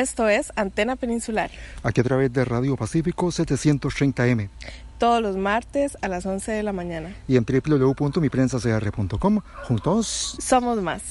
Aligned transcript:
Esto 0.00 0.30
es 0.30 0.50
Antena 0.56 0.96
Peninsular. 0.96 1.50
Aquí 1.82 2.00
a 2.00 2.04
través 2.04 2.32
de 2.32 2.46
Radio 2.46 2.74
Pacífico 2.74 3.26
730M. 3.26 4.48
Todos 4.96 5.20
los 5.20 5.36
martes 5.36 5.98
a 6.00 6.08
las 6.08 6.24
11 6.24 6.52
de 6.52 6.62
la 6.62 6.72
mañana. 6.72 7.14
Y 7.28 7.36
en 7.36 7.44
www.miprensacr.com. 7.44 9.40
Juntos 9.64 10.38
somos 10.40 10.80
más. 10.80 11.02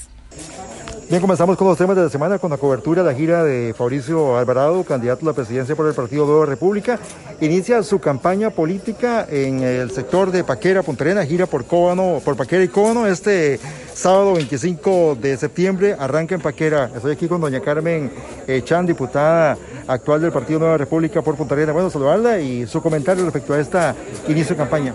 Bien, 1.10 1.20
comenzamos 1.20 1.56
con 1.56 1.66
los 1.66 1.76
temas 1.76 1.96
de 1.96 2.04
la 2.04 2.08
semana 2.08 2.38
con 2.38 2.52
la 2.52 2.56
cobertura 2.56 3.02
de 3.02 3.10
la 3.10 3.18
gira 3.18 3.42
de 3.42 3.74
Fabricio 3.76 4.38
Alvarado, 4.38 4.84
candidato 4.84 5.26
a 5.26 5.30
la 5.30 5.32
presidencia 5.32 5.74
por 5.74 5.88
el 5.88 5.92
Partido 5.92 6.24
Nueva 6.24 6.46
República. 6.46 7.00
Inicia 7.40 7.82
su 7.82 7.98
campaña 7.98 8.50
política 8.50 9.26
en 9.28 9.60
el 9.60 9.90
sector 9.90 10.30
de 10.30 10.44
Paquera, 10.44 10.84
Punta 10.84 11.02
Arenas, 11.02 11.26
gira 11.26 11.46
por 11.46 11.64
Cóbano, 11.64 12.20
por 12.24 12.36
Paquera 12.36 12.62
y 12.62 12.68
Cóbano. 12.68 13.08
Este 13.08 13.58
sábado 13.92 14.34
25 14.34 15.16
de 15.20 15.36
septiembre 15.36 15.96
arranca 15.98 16.36
en 16.36 16.42
Paquera. 16.42 16.88
Estoy 16.94 17.10
aquí 17.10 17.26
con 17.26 17.40
doña 17.40 17.58
Carmen 17.58 18.12
eh, 18.46 18.62
Chan, 18.62 18.86
diputada 18.86 19.58
actual 19.88 20.20
del 20.20 20.30
Partido 20.30 20.60
Nueva 20.60 20.78
República 20.78 21.22
por 21.22 21.34
Punta 21.34 21.56
Arenas. 21.56 21.74
Bueno, 21.74 21.90
saludarla 21.90 22.38
y 22.38 22.68
su 22.68 22.80
comentario 22.80 23.24
respecto 23.24 23.52
a 23.52 23.58
esta 23.58 23.96
inicio 24.28 24.54
de 24.54 24.58
campaña. 24.58 24.94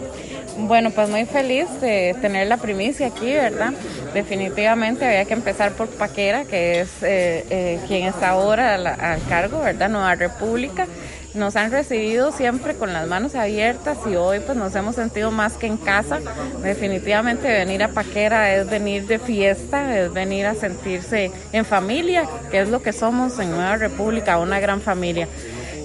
Bueno, 0.58 0.92
pues 0.92 1.10
muy 1.10 1.26
feliz 1.26 1.68
de 1.82 2.16
tener 2.22 2.48
la 2.48 2.58
primicia 2.58 3.08
aquí, 3.08 3.34
¿verdad? 3.34 3.74
Definitivamente 4.14 5.06
había 5.06 5.26
que 5.26 5.34
empezar 5.34 5.74
por 5.74 5.90
Paquera, 5.90 6.46
que 6.46 6.80
es 6.80 6.90
eh, 7.04 7.46
eh, 7.50 7.80
quien 7.88 8.08
está 8.08 8.30
ahora 8.30 8.76
al, 8.76 9.22
cargo, 9.28 9.60
¿verdad? 9.60 9.90
Nueva 9.90 10.16
República. 10.16 10.88
Nos 11.34 11.58
han 11.58 11.72
recibido 11.72 12.32
siempre 12.32 12.76
con 12.76 12.94
las 12.94 13.06
manos 13.10 13.36
abiertas 13.36 13.98
y 14.10 14.16
hoy 14.16 14.40
pues 14.40 14.58
nos 14.58 14.74
hemos 14.76 14.96
sentido 14.96 15.32
más 15.32 15.54
que 15.54 15.68
en 15.68 15.76
casa. 15.76 16.22
Definitivamente 16.64 17.50
venir 17.50 17.84
a 17.84 17.90
Paquera 17.90 18.56
es 18.56 18.70
venir 18.70 19.06
de 19.08 19.20
fiesta, 19.20 20.00
es 20.00 20.14
venir 20.14 20.46
a 20.46 20.56
sentirse 20.56 21.32
en 21.52 21.66
familia, 21.66 22.24
que 22.50 22.62
es 22.62 22.70
lo 22.70 22.82
que 22.82 22.94
somos 22.94 23.38
en 23.40 23.52
Nueva 23.52 23.76
República, 23.76 24.38
una 24.38 24.62
gran 24.62 24.80
familia. 24.80 25.28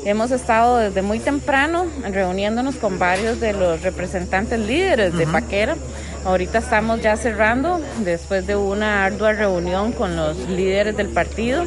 Hemos 0.05 0.31
estado 0.31 0.79
desde 0.79 1.03
muy 1.03 1.19
temprano 1.19 1.87
reuniéndonos 2.11 2.77
con 2.77 2.99
varios 2.99 3.39
de 3.39 3.53
los 3.53 3.83
representantes 3.83 4.59
líderes 4.59 5.15
de 5.15 5.27
Paquera. 5.27 5.77
Ahorita 6.25 6.59
estamos 6.59 7.03
ya 7.03 7.17
cerrando 7.17 7.81
después 7.99 8.47
de 8.47 8.57
una 8.57 9.05
ardua 9.05 9.33
reunión 9.33 9.93
con 9.93 10.17
los 10.17 10.37
líderes 10.49 10.97
del 10.97 11.09
partido. 11.09 11.65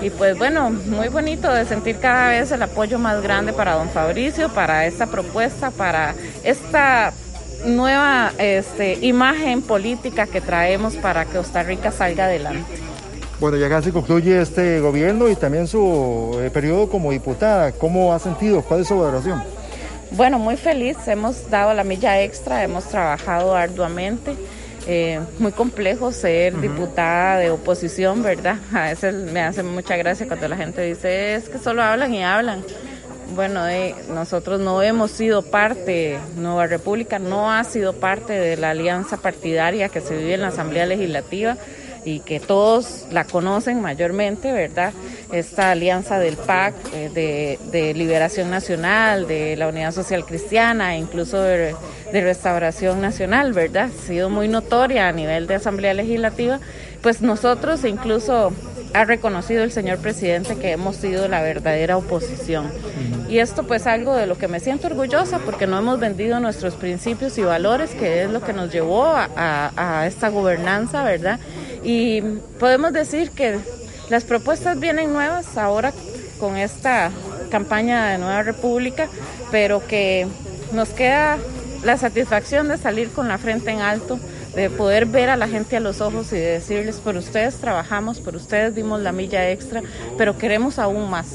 Y 0.00 0.08
pues 0.10 0.36
bueno, 0.38 0.70
muy 0.70 1.08
bonito 1.08 1.52
de 1.52 1.66
sentir 1.66 1.98
cada 1.98 2.30
vez 2.30 2.50
el 2.52 2.62
apoyo 2.62 2.98
más 2.98 3.22
grande 3.22 3.52
para 3.52 3.74
don 3.74 3.90
Fabricio, 3.90 4.48
para 4.48 4.86
esta 4.86 5.06
propuesta, 5.06 5.70
para 5.70 6.14
esta 6.42 7.12
nueva 7.66 8.32
este, 8.38 8.98
imagen 9.02 9.62
política 9.62 10.26
que 10.26 10.40
traemos 10.40 10.96
para 10.96 11.24
que 11.26 11.36
Costa 11.36 11.62
Rica 11.62 11.90
salga 11.90 12.26
adelante. 12.26 12.93
Bueno, 13.40 13.56
ya 13.56 13.68
casi 13.68 13.90
concluye 13.90 14.40
este 14.40 14.80
gobierno 14.80 15.28
y 15.28 15.34
también 15.34 15.66
su 15.66 16.38
eh, 16.40 16.50
periodo 16.50 16.88
como 16.88 17.10
diputada. 17.10 17.72
¿Cómo 17.72 18.12
ha 18.12 18.18
sentido? 18.18 18.62
¿Cuál 18.62 18.80
es 18.80 18.88
su 18.88 18.98
valoración? 18.98 19.42
Bueno, 20.12 20.38
muy 20.38 20.56
feliz. 20.56 20.96
Hemos 21.08 21.50
dado 21.50 21.74
la 21.74 21.82
milla 21.82 22.22
extra, 22.22 22.62
hemos 22.62 22.84
trabajado 22.84 23.54
arduamente. 23.54 24.36
Eh, 24.86 25.18
muy 25.38 25.50
complejo 25.50 26.12
ser 26.12 26.60
diputada 26.60 27.38
de 27.38 27.50
oposición, 27.50 28.22
¿verdad? 28.22 28.58
A 28.72 28.84
veces 28.84 29.14
me 29.32 29.40
hace 29.40 29.62
mucha 29.62 29.96
gracia 29.96 30.28
cuando 30.28 30.46
la 30.46 30.56
gente 30.56 30.82
dice, 30.82 31.34
es 31.34 31.48
que 31.48 31.58
solo 31.58 31.82
hablan 31.82 32.14
y 32.14 32.22
hablan. 32.22 32.62
Bueno, 33.34 33.66
eh, 33.66 33.94
nosotros 34.10 34.60
no 34.60 34.82
hemos 34.82 35.10
sido 35.10 35.42
parte, 35.42 36.18
Nueva 36.36 36.66
República 36.66 37.18
no 37.18 37.50
ha 37.50 37.64
sido 37.64 37.94
parte 37.94 38.34
de 38.34 38.56
la 38.58 38.70
alianza 38.70 39.16
partidaria 39.16 39.88
que 39.88 40.02
se 40.02 40.16
vive 40.16 40.34
en 40.34 40.42
la 40.42 40.48
Asamblea 40.48 40.84
Legislativa 40.84 41.56
y 42.04 42.20
que 42.20 42.38
todos 42.40 43.06
la 43.10 43.24
conocen 43.24 43.80
mayormente, 43.80 44.52
¿verdad? 44.52 44.92
Esta 45.32 45.70
alianza 45.70 46.18
del 46.18 46.36
PAC, 46.36 46.74
eh, 46.92 47.58
de, 47.70 47.94
Liberación 47.94 48.50
Nacional, 48.50 49.26
de 49.26 49.56
la 49.56 49.68
Unidad 49.68 49.92
Social 49.92 50.24
Cristiana, 50.24 50.96
incluso 50.96 51.40
de, 51.40 51.74
Restauración 52.12 53.00
Nacional, 53.00 53.52
¿verdad? 53.52 53.90
Ha 53.92 54.06
sido 54.06 54.30
muy 54.30 54.46
notoria 54.46 55.08
a 55.08 55.12
nivel 55.12 55.48
de 55.48 55.56
Asamblea 55.56 55.94
Legislativa, 55.94 56.60
pues 57.02 57.22
nosotros 57.22 57.84
incluso 57.84 58.52
ha 58.92 59.04
reconocido 59.04 59.64
el 59.64 59.72
señor 59.72 59.98
presidente 59.98 60.56
que 60.56 60.70
hemos 60.70 60.94
sido 60.94 61.26
la 61.26 61.42
verdadera 61.42 61.96
oposición. 61.96 62.70
Y 63.28 63.38
esto 63.38 63.64
pues 63.64 63.88
algo 63.88 64.14
de 64.14 64.26
lo 64.26 64.38
que 64.38 64.46
me 64.46 64.60
siento 64.60 64.86
orgullosa 64.86 65.40
porque 65.40 65.66
no 65.66 65.76
hemos 65.76 65.98
vendido 65.98 66.38
nuestros 66.38 66.74
principios 66.74 67.36
y 67.36 67.42
valores, 67.42 67.90
que 67.90 68.22
es 68.22 68.30
lo 68.30 68.40
que 68.40 68.52
nos 68.52 68.72
llevó 68.72 69.06
a, 69.06 69.72
a 69.76 70.06
esta 70.06 70.28
gobernanza, 70.28 71.02
¿verdad? 71.02 71.40
Y 71.84 72.22
podemos 72.58 72.92
decir 72.92 73.30
que 73.30 73.58
las 74.08 74.24
propuestas 74.24 74.80
vienen 74.80 75.12
nuevas 75.12 75.56
ahora 75.56 75.92
con 76.40 76.56
esta 76.56 77.10
campaña 77.50 78.06
de 78.10 78.18
Nueva 78.18 78.42
República, 78.42 79.08
pero 79.50 79.86
que 79.86 80.26
nos 80.72 80.88
queda 80.88 81.38
la 81.84 81.98
satisfacción 81.98 82.68
de 82.68 82.78
salir 82.78 83.10
con 83.10 83.28
la 83.28 83.38
frente 83.38 83.70
en 83.70 83.80
alto, 83.80 84.18
de 84.54 84.70
poder 84.70 85.06
ver 85.06 85.28
a 85.28 85.36
la 85.36 85.46
gente 85.46 85.76
a 85.76 85.80
los 85.80 86.00
ojos 86.00 86.32
y 86.32 86.36
de 86.36 86.52
decirles, 86.52 86.96
por 86.96 87.16
ustedes 87.16 87.56
trabajamos, 87.56 88.20
por 88.20 88.34
ustedes 88.34 88.74
dimos 88.74 89.00
la 89.00 89.12
milla 89.12 89.50
extra, 89.50 89.82
pero 90.16 90.38
queremos 90.38 90.78
aún 90.78 91.10
más 91.10 91.26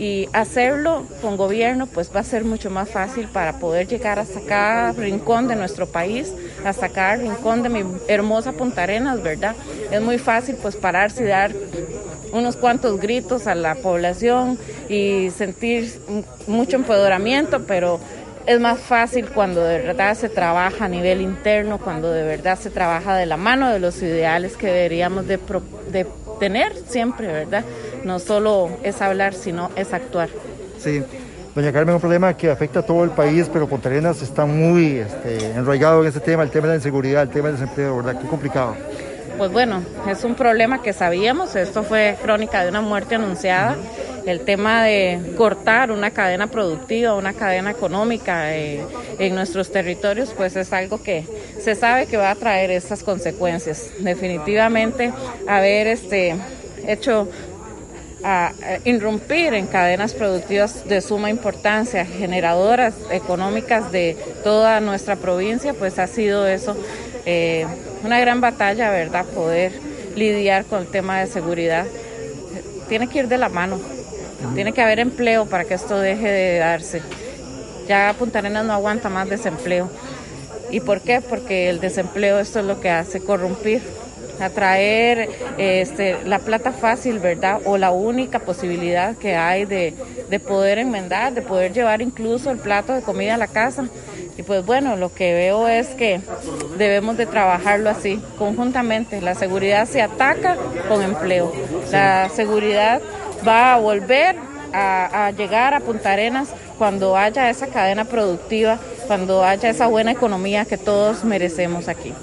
y 0.00 0.30
hacerlo 0.32 1.04
con 1.20 1.36
gobierno 1.36 1.86
pues 1.86 2.10
va 2.16 2.20
a 2.20 2.24
ser 2.24 2.42
mucho 2.42 2.70
más 2.70 2.88
fácil 2.88 3.28
para 3.28 3.58
poder 3.58 3.86
llegar 3.86 4.18
hasta 4.18 4.40
cada 4.40 4.92
rincón 4.92 5.46
de 5.46 5.56
nuestro 5.56 5.86
país, 5.86 6.32
hasta 6.64 6.88
cada 6.88 7.16
rincón 7.16 7.62
de 7.62 7.68
mi 7.68 7.84
hermosa 8.08 8.52
Punta 8.52 8.84
Arenas, 8.84 9.22
¿verdad? 9.22 9.54
Es 9.90 10.00
muy 10.00 10.16
fácil 10.16 10.56
pues 10.62 10.74
pararse 10.74 11.24
y 11.24 11.26
dar 11.26 11.52
unos 12.32 12.56
cuantos 12.56 12.98
gritos 12.98 13.46
a 13.46 13.54
la 13.54 13.74
población 13.74 14.58
y 14.88 15.28
sentir 15.36 15.92
mucho 16.46 16.76
empoderamiento, 16.76 17.66
pero 17.66 18.00
es 18.46 18.58
más 18.58 18.78
fácil 18.78 19.28
cuando 19.28 19.62
de 19.62 19.80
verdad 19.80 20.14
se 20.14 20.30
trabaja 20.30 20.86
a 20.86 20.88
nivel 20.88 21.20
interno, 21.20 21.76
cuando 21.76 22.10
de 22.10 22.22
verdad 22.22 22.58
se 22.58 22.70
trabaja 22.70 23.16
de 23.16 23.26
la 23.26 23.36
mano 23.36 23.70
de 23.70 23.80
los 23.80 24.00
ideales 24.00 24.56
que 24.56 24.68
deberíamos 24.68 25.26
de, 25.26 25.38
de 25.92 26.06
tener 26.40 26.72
siempre, 26.88 27.26
¿verdad? 27.26 27.64
No 28.04 28.18
solo 28.18 28.70
es 28.82 29.00
hablar, 29.02 29.34
sino 29.34 29.70
es 29.76 29.92
actuar. 29.92 30.28
Sí. 30.78 31.02
Doña 31.54 31.72
Carmen, 31.72 31.96
un 31.96 32.00
problema 32.00 32.36
que 32.36 32.48
afecta 32.48 32.78
a 32.78 32.82
todo 32.82 33.02
el 33.02 33.10
país, 33.10 33.50
pero 33.52 33.68
Punta 33.68 33.88
Arenas 33.88 34.22
está 34.22 34.46
muy 34.46 34.98
este, 34.98 35.46
enraigado 35.46 36.00
en 36.02 36.08
ese 36.08 36.20
tema, 36.20 36.44
el 36.44 36.50
tema 36.50 36.68
de 36.68 36.74
la 36.74 36.76
inseguridad, 36.76 37.22
el 37.22 37.30
tema 37.30 37.48
del 37.48 37.58
desempleo, 37.58 37.96
¿verdad? 37.96 38.20
Qué 38.20 38.28
complicado. 38.28 38.76
Pues 39.36 39.50
bueno, 39.50 39.82
es 40.08 40.22
un 40.22 40.34
problema 40.36 40.80
que 40.80 40.92
sabíamos, 40.92 41.56
esto 41.56 41.82
fue 41.82 42.16
crónica 42.22 42.62
de 42.62 42.68
una 42.68 42.82
muerte 42.82 43.16
anunciada. 43.16 43.76
El 44.26 44.42
tema 44.42 44.84
de 44.84 45.34
cortar 45.36 45.90
una 45.90 46.10
cadena 46.10 46.46
productiva, 46.46 47.14
una 47.14 47.32
cadena 47.32 47.70
económica 47.70 48.54
eh, 48.54 48.84
en 49.18 49.34
nuestros 49.34 49.72
territorios, 49.72 50.34
pues 50.36 50.54
es 50.56 50.72
algo 50.72 51.02
que 51.02 51.24
se 51.58 51.74
sabe 51.74 52.06
que 52.06 52.16
va 52.16 52.30
a 52.30 52.34
traer 52.34 52.70
estas 52.70 53.02
consecuencias. 53.02 53.90
Definitivamente, 54.00 55.12
haber 55.48 55.86
este, 55.86 56.36
hecho 56.86 57.26
a, 58.24 58.52
irrumpir 58.84 59.54
en 59.54 59.66
cadenas 59.66 60.14
productivas 60.14 60.86
de 60.88 61.00
suma 61.00 61.30
importancia, 61.30 62.04
generadoras 62.04 62.94
económicas 63.10 63.92
de 63.92 64.16
toda 64.44 64.80
nuestra 64.80 65.16
provincia, 65.16 65.74
pues 65.74 65.98
ha 65.98 66.06
sido 66.06 66.46
eso 66.46 66.76
eh, 67.26 67.66
una 68.04 68.20
gran 68.20 68.40
batalla, 68.40 68.90
¿verdad? 68.90 69.26
Poder 69.26 69.72
lidiar 70.16 70.64
con 70.64 70.80
el 70.80 70.86
tema 70.88 71.20
de 71.20 71.26
seguridad. 71.26 71.86
Tiene 72.88 73.08
que 73.08 73.20
ir 73.20 73.28
de 73.28 73.38
la 73.38 73.48
mano, 73.48 73.78
tiene 74.54 74.72
que 74.72 74.82
haber 74.82 75.00
empleo 75.00 75.46
para 75.46 75.64
que 75.64 75.74
esto 75.74 75.98
deje 75.98 76.28
de 76.28 76.58
darse. 76.58 77.02
Ya 77.86 78.14
Punta 78.18 78.38
Arenas 78.38 78.64
no 78.64 78.72
aguanta 78.72 79.08
más 79.08 79.28
desempleo. 79.28 79.90
¿Y 80.70 80.80
por 80.80 81.00
qué? 81.00 81.20
Porque 81.20 81.68
el 81.68 81.80
desempleo 81.80 82.38
esto 82.38 82.60
es 82.60 82.64
lo 82.64 82.80
que 82.80 82.90
hace 82.90 83.20
corrompir 83.20 83.82
atraer 84.40 85.28
este, 85.58 86.16
la 86.24 86.38
plata 86.38 86.72
fácil, 86.72 87.18
¿verdad? 87.18 87.60
O 87.64 87.76
la 87.76 87.90
única 87.90 88.40
posibilidad 88.40 89.16
que 89.16 89.36
hay 89.36 89.64
de, 89.64 89.94
de 90.28 90.40
poder 90.40 90.78
enmendar, 90.78 91.34
de 91.34 91.42
poder 91.42 91.72
llevar 91.72 92.02
incluso 92.02 92.50
el 92.50 92.58
plato 92.58 92.92
de 92.92 93.02
comida 93.02 93.34
a 93.34 93.38
la 93.38 93.48
casa. 93.48 93.88
Y 94.36 94.42
pues 94.42 94.64
bueno, 94.64 94.96
lo 94.96 95.12
que 95.12 95.34
veo 95.34 95.68
es 95.68 95.88
que 95.88 96.20
debemos 96.78 97.16
de 97.16 97.26
trabajarlo 97.26 97.90
así, 97.90 98.22
conjuntamente. 98.38 99.20
La 99.20 99.34
seguridad 99.34 99.86
se 99.86 100.00
ataca 100.00 100.56
con 100.88 101.02
empleo. 101.02 101.52
La 101.90 102.28
seguridad 102.30 103.02
va 103.46 103.74
a 103.74 103.78
volver 103.78 104.36
a, 104.72 105.26
a, 105.26 105.30
llegar 105.32 105.74
a 105.74 105.80
Punta 105.80 106.12
Arenas 106.12 106.48
cuando 106.78 107.16
haya 107.16 107.50
esa 107.50 107.66
cadena 107.66 108.04
productiva, 108.04 108.78
cuando 109.06 109.44
haya 109.44 109.68
esa 109.68 109.88
buena 109.88 110.12
economía 110.12 110.64
que 110.64 110.78
todos 110.78 111.24
merecemos 111.24 111.88
aquí. 111.88 112.14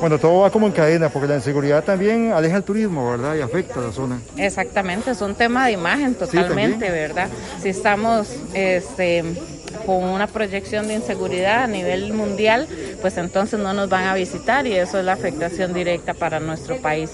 Bueno, 0.00 0.18
todo 0.18 0.40
va 0.40 0.50
como 0.50 0.66
en 0.66 0.72
cadena, 0.72 1.10
porque 1.10 1.28
la 1.28 1.34
inseguridad 1.36 1.84
también 1.84 2.32
aleja 2.32 2.56
el 2.56 2.64
turismo, 2.64 3.10
¿verdad? 3.10 3.34
Y 3.36 3.42
afecta 3.42 3.80
a 3.80 3.82
la 3.82 3.92
zona. 3.92 4.18
Exactamente, 4.36 5.10
es 5.10 5.20
un 5.20 5.34
tema 5.34 5.66
de 5.66 5.72
imagen 5.72 6.14
totalmente, 6.14 6.90
¿verdad? 6.90 7.28
Si 7.60 7.68
estamos 7.68 8.28
este, 8.54 9.22
con 9.84 10.04
una 10.04 10.26
proyección 10.26 10.88
de 10.88 10.94
inseguridad 10.94 11.64
a 11.64 11.66
nivel 11.66 12.14
mundial, 12.14 12.66
pues 13.02 13.18
entonces 13.18 13.60
no 13.60 13.74
nos 13.74 13.90
van 13.90 14.04
a 14.06 14.14
visitar 14.14 14.66
y 14.66 14.72
eso 14.72 14.98
es 14.98 15.04
la 15.04 15.12
afectación 15.12 15.74
directa 15.74 16.14
para 16.14 16.40
nuestro 16.40 16.78
país. 16.78 17.10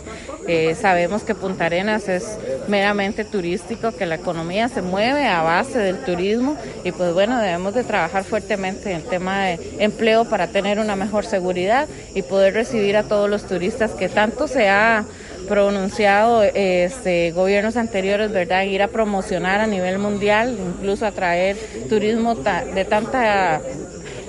Eh, 0.49 0.77
sabemos 0.81 1.23
que 1.23 1.35
Punta 1.35 1.67
Arenas 1.67 2.09
es 2.09 2.39
meramente 2.69 3.25
turístico, 3.25 3.93
que 3.93 4.07
la 4.07 4.17
economía 4.17 4.69
se 4.69 4.83
mueve 4.83 5.27
a 5.27 5.43
base 5.43 5.79
del 5.79 5.99
turismo 5.99 6.57
y 6.85 6.93
pues 6.93 7.13
bueno, 7.13 7.39
debemos 7.39 7.75
de 7.75 7.85
trabajar 7.85 8.25
fuertemente 8.25 8.91
en 8.91 8.97
el 8.99 9.03
tema 9.05 9.45
de 9.45 9.59
empleo 9.79 10.25
para 10.25 10.49
tener 10.49 10.79
una 10.79 10.97
mejor 10.97 11.25
seguridad 11.25 11.89
y 12.15 12.23
poder 12.23 12.55
recibir 12.55 12.97
a 12.97 13.05
todos 13.05 13.29
los 13.29 13.47
turistas 13.47 13.93
que 13.93 14.09
tanto 14.09 14.47
se 14.49 14.69
ha 14.69 15.05
pronunciado 15.49 16.43
este, 16.43 17.33
gobiernos 17.33 17.77
anteriores, 17.77 18.33
¿verdad? 18.33 18.65
Ir 18.65 18.83
a 18.83 18.89
promocionar 18.89 19.61
a 19.61 19.67
nivel 19.67 19.99
mundial, 19.99 20.57
incluso 20.59 21.07
atraer 21.07 21.57
turismo 21.89 22.35
de 22.35 22.85
tanta 22.85 23.61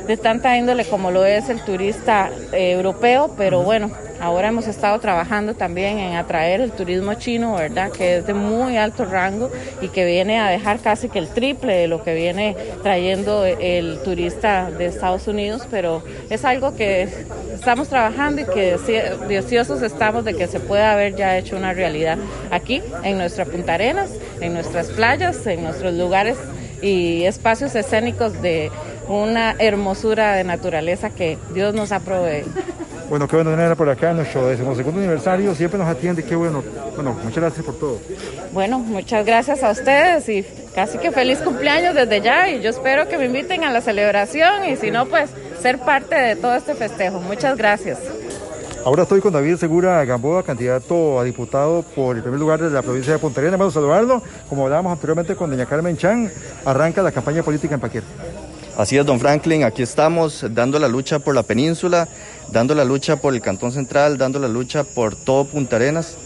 de 0.08 0.16
tanta 0.16 0.58
índole 0.58 0.86
como 0.86 1.12
lo 1.12 1.26
es 1.26 1.50
el 1.50 1.62
turista 1.66 2.30
eh, 2.54 2.72
europeo, 2.72 3.34
pero 3.38 3.62
bueno, 3.62 3.92
ahora 4.20 4.50
hemos 4.50 4.68
estado 4.68 5.00
trabajando 5.00 5.54
también 5.54 6.00
en 6.00 6.16
atraer 6.16 6.62
el 6.62 6.72
turismo 6.72 7.14
chino, 7.16 7.56
¿verdad? 7.56 7.92
Que 7.92 8.18
es 8.18 8.28
de 8.28 8.34
muy 8.34 8.78
alto 8.78 9.06
rango 9.06 9.52
y 9.82 9.90
que 9.90 10.06
viene 10.06 10.40
a 10.40 10.50
dejar 10.50 10.80
casi 10.80 11.10
que 11.10 11.20
el 11.20 11.28
triple 11.30 11.76
de 11.76 11.88
lo 11.88 12.04
que 12.04 12.14
viene 12.14 12.56
trayendo 12.84 13.46
el 13.46 14.00
turista 14.04 14.70
de 14.72 14.88
Estados 14.88 15.28
Unidos, 15.28 15.68
pero 15.70 16.04
es 16.30 16.46
algo 16.46 16.76
que 16.76 17.08
estamos 17.54 17.90
trabajando 17.90 18.42
y 18.42 18.46
que 18.46 18.78
deseosos 19.28 19.82
estamos 19.82 20.26
de 20.26 20.34
que 20.34 20.48
se 20.48 20.60
pueda 20.60 20.94
haber 20.94 21.16
ya 21.16 21.38
hecho 21.38 21.56
una 21.56 21.74
realidad 21.74 22.18
aquí 22.52 22.82
en 23.04 23.18
nuestra 23.18 23.46
Punta 23.46 23.76
Arenas, 23.76 24.12
en 24.42 24.54
nuestras 24.54 24.88
playas, 24.88 25.46
en 25.48 25.64
nuestros 25.64 25.94
lugares 25.94 26.38
y 26.82 27.24
espacios 27.24 27.76
escénicos 27.76 28.42
de 28.42 28.72
una 29.08 29.56
hermosura 29.58 30.34
de 30.36 30.44
naturaleza 30.44 31.10
que 31.10 31.38
Dios 31.54 31.74
nos 31.74 31.92
ha 31.92 32.00
proveído. 32.00 32.48
Bueno, 33.10 33.26
qué 33.26 33.38
bueno 33.38 33.52
tenerla 33.52 33.76
por 33.76 33.90
acá 33.90 34.12
en 34.12 34.18
nuestro 34.18 34.48
decimosegundo 34.48 35.00
aniversario. 35.00 35.56
Siempre 35.56 35.80
nos 35.80 35.88
atiende, 35.88 36.24
qué 36.24 36.36
bueno. 36.36 36.62
Bueno, 36.94 37.14
muchas 37.24 37.38
gracias 37.38 37.66
por 37.66 37.76
todo. 37.80 38.00
Bueno, 38.52 38.80
muchas 38.80 39.26
gracias 39.26 39.64
a 39.64 39.72
ustedes 39.72 40.28
y 40.28 40.46
casi 40.76 40.98
que 40.98 41.12
feliz 41.12 41.40
cumpleaños 41.40 41.96
desde 41.96 42.20
ya. 42.20 42.50
Y 42.50 42.62
yo 42.62 42.70
espero 42.70 43.08
que 43.08 43.18
me 43.18 43.26
inviten 43.26 43.64
a 43.64 43.72
la 43.72 43.80
celebración 43.80 44.66
y 44.66 44.76
si 44.76 44.92
no, 44.92 45.06
pues 45.06 45.30
ser 45.62 45.80
parte 45.80 46.16
de 46.16 46.36
todo 46.36 46.56
este 46.56 46.76
festejo. 46.76 47.22
Muchas 47.22 47.58
gracias. 47.58 48.00
Ahora 48.84 49.04
estoy 49.04 49.22
con 49.22 49.34
David 49.34 49.56
Segura 49.56 50.04
Gamboa, 50.04 50.44
candidato 50.44 51.20
a 51.20 51.24
diputado 51.24 51.84
por 51.84 52.16
el 52.16 52.22
primer 52.22 52.40
lugar 52.40 52.62
de 52.62 52.70
la 52.70 52.82
provincia 52.82 53.14
de 53.14 53.20
Punta 53.20 53.40
Arenas. 53.40 53.60
Vamos 53.60 53.74
a 53.74 53.80
saludarlo. 53.80 54.22
Como 54.50 54.64
hablábamos 54.64 54.92
anteriormente 54.92 55.36
con 55.36 55.50
doña 55.50 55.66
Carmen 55.66 55.98
Chan, 55.98 56.30
arranca 56.66 57.02
la 57.02 57.12
campaña 57.12 57.42
política 57.42 57.76
en 57.76 57.82
Paquer. 57.82 58.04
Así 58.78 58.96
es, 58.96 59.04
don 59.08 59.20
Franklin, 59.20 59.64
aquí 59.64 59.82
estamos 59.82 60.46
dando 60.52 60.78
la 60.78 60.88
lucha 60.88 61.18
por 61.18 61.34
la 61.34 61.42
península, 61.42 62.08
dando 62.52 62.76
la 62.76 62.86
lucha 62.86 63.18
por 63.18 63.34
el 63.34 63.42
Cantón 63.42 63.72
Central, 63.72 64.18
dando 64.18 64.40
la 64.40 64.48
lucha 64.48 64.84
por 64.84 65.16
todo 65.16 65.46
Punta 65.46 65.76
Arenas. 65.76 66.18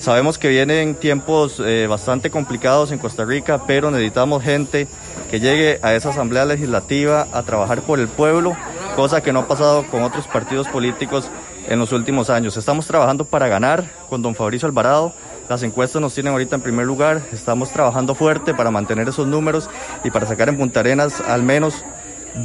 Sabemos 0.00 0.36
que 0.36 0.48
vienen 0.48 0.94
tiempos 0.96 1.62
eh, 1.64 1.86
bastante 1.88 2.30
complicados 2.30 2.92
en 2.92 2.98
Costa 2.98 3.24
Rica, 3.24 3.62
pero 3.66 3.90
necesitamos 3.90 4.42
gente 4.42 4.86
que 5.30 5.40
llegue 5.40 5.78
a 5.82 5.94
esa 5.94 6.10
asamblea 6.10 6.44
legislativa 6.44 7.26
a 7.32 7.42
trabajar 7.42 7.80
por 7.80 7.98
el 7.98 8.08
pueblo, 8.08 8.54
cosa 8.96 9.22
que 9.22 9.32
no 9.32 9.40
ha 9.40 9.48
pasado 9.48 9.84
con 9.86 10.02
otros 10.02 10.26
partidos 10.26 10.68
políticos 10.68 11.30
en 11.68 11.78
los 11.78 11.92
últimos 11.92 12.28
años. 12.28 12.56
Estamos 12.56 12.86
trabajando 12.86 13.24
para 13.24 13.48
ganar 13.48 13.84
con 14.10 14.20
don 14.20 14.34
Fabricio 14.34 14.68
Alvarado. 14.68 15.14
Las 15.48 15.62
encuestas 15.62 16.00
nos 16.02 16.14
tienen 16.14 16.32
ahorita 16.32 16.56
en 16.56 16.62
primer 16.62 16.86
lugar. 16.86 17.22
Estamos 17.32 17.70
trabajando 17.70 18.14
fuerte 18.14 18.54
para 18.54 18.70
mantener 18.70 19.08
esos 19.08 19.26
números 19.26 19.70
y 20.04 20.10
para 20.10 20.26
sacar 20.26 20.48
en 20.48 20.58
Punta 20.58 20.80
Arenas 20.80 21.20
al 21.20 21.42
menos 21.42 21.82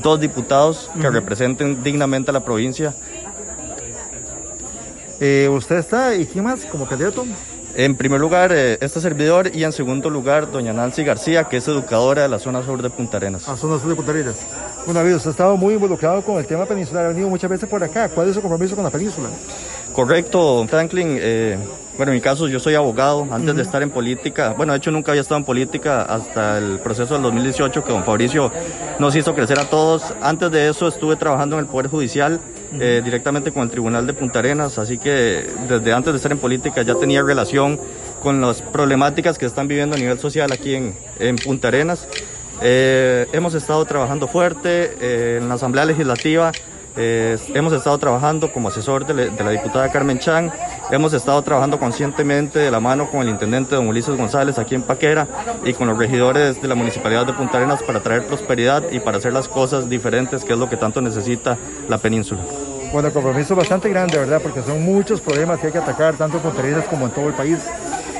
dos 0.01 0.19
diputados 0.19 0.89
que 1.01 1.09
representen 1.09 1.83
dignamente 1.83 2.31
a 2.31 2.33
la 2.33 2.41
provincia. 2.45 2.93
Eh, 5.19 5.49
¿Usted 5.49 5.77
está 5.77 6.15
y 6.15 6.25
quién 6.25 6.43
más 6.45 6.65
como 6.65 6.87
candidato? 6.87 7.25
En 7.75 7.95
primer 7.95 8.19
lugar, 8.19 8.51
eh, 8.51 8.77
este 8.81 8.99
servidor 8.99 9.55
y 9.55 9.63
en 9.63 9.71
segundo 9.71 10.09
lugar, 10.09 10.51
doña 10.51 10.73
Nancy 10.73 11.03
García, 11.03 11.43
que 11.45 11.57
es 11.57 11.67
educadora 11.67 12.23
de 12.23 12.27
la 12.27 12.39
zona 12.39 12.63
sur 12.63 12.81
de 12.81 12.89
Punta 12.89 13.17
Arenas. 13.17 13.47
Ah, 13.47 13.55
zona 13.55 13.79
sur 13.79 13.89
de 13.89 13.95
Punta 13.95 14.11
Arenas. 14.11 14.37
Bueno, 14.85 15.01
David, 15.01 15.15
usted 15.15 15.29
ha 15.29 15.31
estado 15.31 15.57
muy 15.57 15.75
involucrado 15.75 16.21
con 16.23 16.37
el 16.39 16.47
tema 16.47 16.65
peninsular, 16.65 17.05
ha 17.05 17.09
venido 17.09 17.29
muchas 17.29 17.49
veces 17.49 17.69
por 17.69 17.83
acá. 17.83 18.09
¿Cuál 18.09 18.29
es 18.29 18.35
su 18.35 18.41
compromiso 18.41 18.75
con 18.75 18.83
la 18.83 18.89
península? 18.89 19.29
Correcto, 19.93 20.65
Franklin. 20.67 21.17
Eh, 21.21 21.57
bueno, 21.99 22.13
en 22.13 22.19
mi 22.19 22.21
caso 22.21 22.47
yo 22.47 22.61
soy 22.61 22.75
abogado. 22.75 23.27
Antes 23.29 23.57
de 23.57 23.61
estar 23.61 23.83
en 23.83 23.89
política, 23.89 24.53
bueno, 24.55 24.71
de 24.71 24.77
hecho 24.77 24.89
nunca 24.89 25.11
había 25.11 25.19
estado 25.19 25.37
en 25.37 25.43
política 25.43 26.03
hasta 26.03 26.57
el 26.57 26.79
proceso 26.79 27.15
del 27.15 27.23
2018 27.23 27.83
que 27.83 27.91
don 27.91 28.05
Fabricio 28.05 28.53
nos 28.99 29.17
hizo 29.17 29.35
crecer 29.35 29.59
a 29.59 29.65
todos. 29.65 30.13
Antes 30.21 30.49
de 30.49 30.69
eso 30.69 30.87
estuve 30.87 31.17
trabajando 31.17 31.57
en 31.57 31.65
el 31.65 31.69
Poder 31.69 31.87
Judicial 31.89 32.39
eh, 32.79 33.01
directamente 33.03 33.51
con 33.51 33.63
el 33.63 33.69
Tribunal 33.69 34.07
de 34.07 34.13
Punta 34.13 34.39
Arenas, 34.39 34.77
así 34.77 34.97
que 34.97 35.45
desde 35.67 35.91
antes 35.91 36.13
de 36.13 36.17
estar 36.17 36.31
en 36.31 36.37
política 36.37 36.83
ya 36.83 36.95
tenía 36.95 37.21
relación 37.21 37.77
con 38.23 38.39
las 38.39 38.61
problemáticas 38.61 39.37
que 39.37 39.45
están 39.45 39.67
viviendo 39.67 39.97
a 39.97 39.99
nivel 39.99 40.19
social 40.19 40.53
aquí 40.53 40.75
en, 40.75 40.95
en 41.19 41.35
Punta 41.35 41.67
Arenas. 41.67 42.07
Eh, 42.61 43.27
hemos 43.33 43.55
estado 43.55 43.83
trabajando 43.83 44.29
fuerte 44.29 45.35
en 45.35 45.49
la 45.49 45.55
Asamblea 45.55 45.83
Legislativa 45.83 46.53
hemos 46.95 47.71
estado 47.71 47.97
trabajando 47.97 48.51
como 48.51 48.67
asesor 48.67 49.05
de, 49.05 49.31
la 49.31 49.51
diputada 49.51 49.91
Carmen 49.91 50.19
Chan, 50.19 50.51
hemos 50.91 51.13
estado 51.13 51.41
trabajando 51.41 51.79
conscientemente 51.79 52.59
de 52.59 52.71
la 52.71 52.79
mano 52.79 53.09
con 53.09 53.21
el 53.21 53.29
intendente 53.29 53.75
don 53.75 53.87
Ulises 53.87 54.17
González 54.17 54.57
aquí 54.57 54.75
en 54.75 54.81
Paquera 54.81 55.27
y 55.63 55.73
con 55.73 55.87
los 55.87 55.97
regidores 55.97 56.61
de 56.61 56.67
la 56.67 56.75
Municipalidad 56.75 57.25
de 57.25 57.33
Punta 57.33 57.57
Arenas 57.57 57.83
para 57.83 58.01
traer 58.01 58.25
prosperidad 58.25 58.83
y 58.91 58.99
para 58.99 59.17
hacer 59.17 59.33
las 59.33 59.47
cosas 59.47 59.89
diferentes, 59.89 60.43
que 60.43 60.53
es 60.53 60.59
lo 60.59 60.69
que 60.69 60.77
tanto 60.77 61.01
necesita 61.01 61.57
la 61.87 61.97
península. 61.97 62.41
Bueno, 62.91 63.09
el 63.09 63.13
compromiso 63.13 63.53
es 63.53 63.57
bastante 63.57 63.89
grande, 63.89 64.17
¿verdad? 64.17 64.41
Porque 64.41 64.61
son 64.63 64.83
muchos 64.83 65.21
problemas 65.21 65.59
que 65.59 65.67
hay 65.67 65.73
que 65.73 65.77
atacar, 65.77 66.15
tanto 66.15 66.37
en 66.37 66.43
Punta 66.43 66.61
Arenas 66.61 66.85
como 66.85 67.05
en 67.05 67.11
todo 67.11 67.27
el 67.27 67.33
país. 67.33 67.59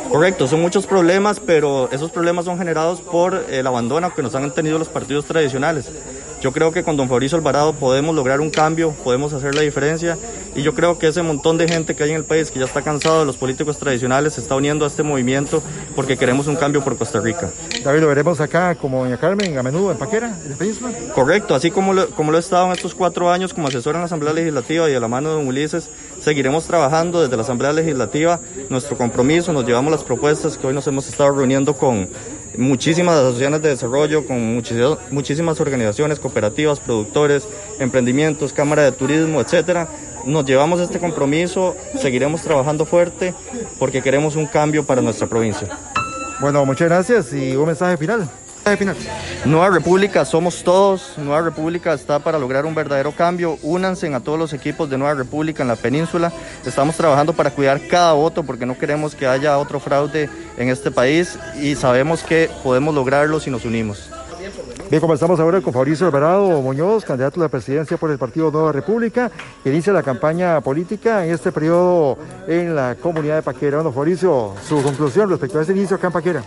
Correcto, 0.10 0.48
son 0.48 0.62
muchos 0.62 0.88
problemas, 0.88 1.39
pero 1.39 1.88
esos 1.92 2.12
problemas 2.12 2.45
son 2.45 2.57
generados 2.57 3.00
por 3.00 3.45
el 3.50 3.66
abandono 3.68 4.13
que 4.13 4.24
nos 4.24 4.33
han 4.33 4.51
tenido 4.51 4.80
los 4.80 4.89
partidos 4.89 5.25
tradicionales. 5.25 5.92
Yo 6.41 6.53
creo 6.53 6.71
que 6.71 6.83
con 6.83 6.95
don 6.95 7.09
Fabricio 7.09 7.38
Alvarado 7.38 7.74
podemos 7.74 8.15
lograr 8.15 8.39
un 8.39 8.50
cambio, 8.50 8.91
podemos 9.03 9.33
hacer 9.33 9.56
la 9.56 9.62
diferencia 9.62 10.18
y 10.56 10.62
yo 10.62 10.74
creo 10.74 10.97
que 10.97 11.07
ese 11.07 11.21
montón 11.21 11.57
de 11.57 11.68
gente 11.68 11.95
que 11.95 12.03
hay 12.03 12.12
en 12.12 12.15
el 12.15 12.24
país 12.24 12.50
que 12.50 12.59
ya 12.59 12.65
está 12.65 12.81
cansado 12.81 13.19
de 13.19 13.25
los 13.25 13.36
políticos 13.36 13.77
tradicionales 13.77 14.33
se 14.33 14.41
está 14.41 14.56
uniendo 14.56 14.86
a 14.86 14.88
este 14.88 15.03
movimiento 15.03 15.62
porque 15.95 16.18
queremos 16.18 16.47
un 16.47 16.56
cambio 16.56 16.81
por 16.81 16.97
Costa 16.97 17.19
Rica. 17.19 17.50
David, 17.83 18.00
lo 18.00 18.07
veremos 18.07 18.39
acá 18.39 18.75
como 18.75 19.03
doña 19.03 19.18
Carmen, 19.18 19.57
a 19.57 19.63
menudo 19.63 19.91
en 19.91 19.97
Paquera, 19.97 20.33
en 20.44 20.51
la 20.51 20.56
península. 20.56 20.91
Correcto, 21.13 21.56
así 21.56 21.71
como 21.71 21.94
lo, 21.94 22.09
como 22.12 22.31
lo 22.31 22.38
he 22.38 22.42
estado 22.42 22.68
en 22.68 22.71
estos 22.71 22.95
cuatro 22.95 23.30
años 23.30 23.53
como 23.53 23.68
asesor 23.68 23.95
en 23.95 24.01
la 24.01 24.06
Asamblea 24.06 24.33
Legislativa 24.33 24.89
y 24.89 24.94
de 24.94 25.00
la 25.00 25.09
mano 25.09 25.30
de 25.30 25.35
don 25.35 25.47
Ulises, 25.47 25.89
seguiremos 26.21 26.65
trabajando 26.65 27.21
desde 27.21 27.35
la 27.35 27.44
Asamblea 27.44 27.74
Legislativa 27.74 28.39
nuestro 28.69 28.97
compromiso, 28.97 29.51
nos 29.51 29.65
llevamos 29.65 29.92
las 29.92 30.03
propuestas 30.03 30.57
que 30.57 30.68
hoy 30.68 30.74
nos 30.74 30.88
hemos 30.88 31.07
estado 31.09 31.31
reuniendo 31.31 31.74
con 31.74 32.07
muchísimas 32.57 33.15
asociaciones 33.15 33.61
de 33.61 33.69
desarrollo, 33.69 34.25
con 34.25 34.56
muchísimas 35.11 35.59
organizaciones, 35.59 36.19
cooperativas, 36.19 36.79
productores, 36.79 37.47
emprendimientos, 37.79 38.53
cámara 38.53 38.83
de 38.83 38.91
turismo, 38.91 39.41
etcétera. 39.41 39.87
Nos 40.25 40.45
llevamos 40.45 40.81
este 40.81 40.99
compromiso, 40.99 41.75
seguiremos 41.97 42.41
trabajando 42.41 42.85
fuerte 42.85 43.33
porque 43.77 44.01
queremos 44.01 44.35
un 44.35 44.47
cambio 44.47 44.85
para 44.85 45.01
nuestra 45.01 45.27
provincia. 45.27 45.68
Bueno, 46.41 46.65
muchas 46.65 46.89
gracias 46.89 47.33
y 47.33 47.56
un 47.56 47.68
mensaje 47.68 47.97
final. 47.97 48.29
Nueva 49.45 49.69
República 49.69 50.25
somos 50.25 50.63
todos. 50.63 51.18
Nueva 51.18 51.42
República 51.42 51.94
está 51.94 52.19
para 52.19 52.37
lograr 52.37 52.66
un 52.66 52.75
verdadero 52.75 53.11
cambio. 53.11 53.57
Únanse 53.63 54.13
a 54.13 54.19
todos 54.19 54.37
los 54.37 54.54
equipos 54.54 54.89
de 54.89 54.97
Nueva 54.97 55.16
República 55.16 55.63
en 55.63 55.69
la 55.69 55.75
península. 55.75 56.31
Estamos 56.66 56.95
trabajando 56.95 57.33
para 57.33 57.49
cuidar 57.51 57.81
cada 57.87 58.13
voto 58.13 58.44
porque 58.44 58.66
no 58.66 58.78
queremos 58.78 59.16
que 59.16 59.25
haya 59.25 59.57
otro 59.57 59.80
fraude 59.80 60.30
en 60.57 60.69
este 60.69 60.92
país 60.92 61.39
y 61.59 61.75
sabemos 61.75 62.21
que 62.21 62.49
podemos 62.63 62.94
lograrlo 62.94 63.39
si 63.39 63.49
nos 63.49 63.66
unimos. 63.66 64.09
Bien, 64.89 65.01
comenzamos 65.01 65.39
ahora 65.39 65.61
con 65.61 65.73
Fabricio 65.73 66.06
Alvarado 66.06 66.61
Muñoz, 66.61 67.06
candidato 67.06 67.39
a 67.39 67.44
la 67.44 67.49
presidencia 67.49 67.97
por 67.97 68.11
el 68.11 68.18
Partido 68.18 68.51
Nueva 68.51 68.71
República, 68.71 69.31
que 69.63 69.69
inicia 69.69 69.94
la 69.94 70.04
campaña 70.04 70.61
política 70.61 71.25
en 71.25 71.33
este 71.33 71.51
periodo 71.51 72.18
en 72.47 72.75
la 72.75 72.95
comunidad 73.01 73.37
de 73.37 73.42
Paquera. 73.44 73.78
Bueno, 73.78 73.92
Fabricio, 73.92 74.54
su 74.68 74.81
conclusión 74.81 75.30
respecto 75.30 75.59
a 75.59 75.61
este 75.61 75.73
inicio 75.73 75.95
acá 75.95 76.07
en 76.07 76.13
Paquera 76.13 76.44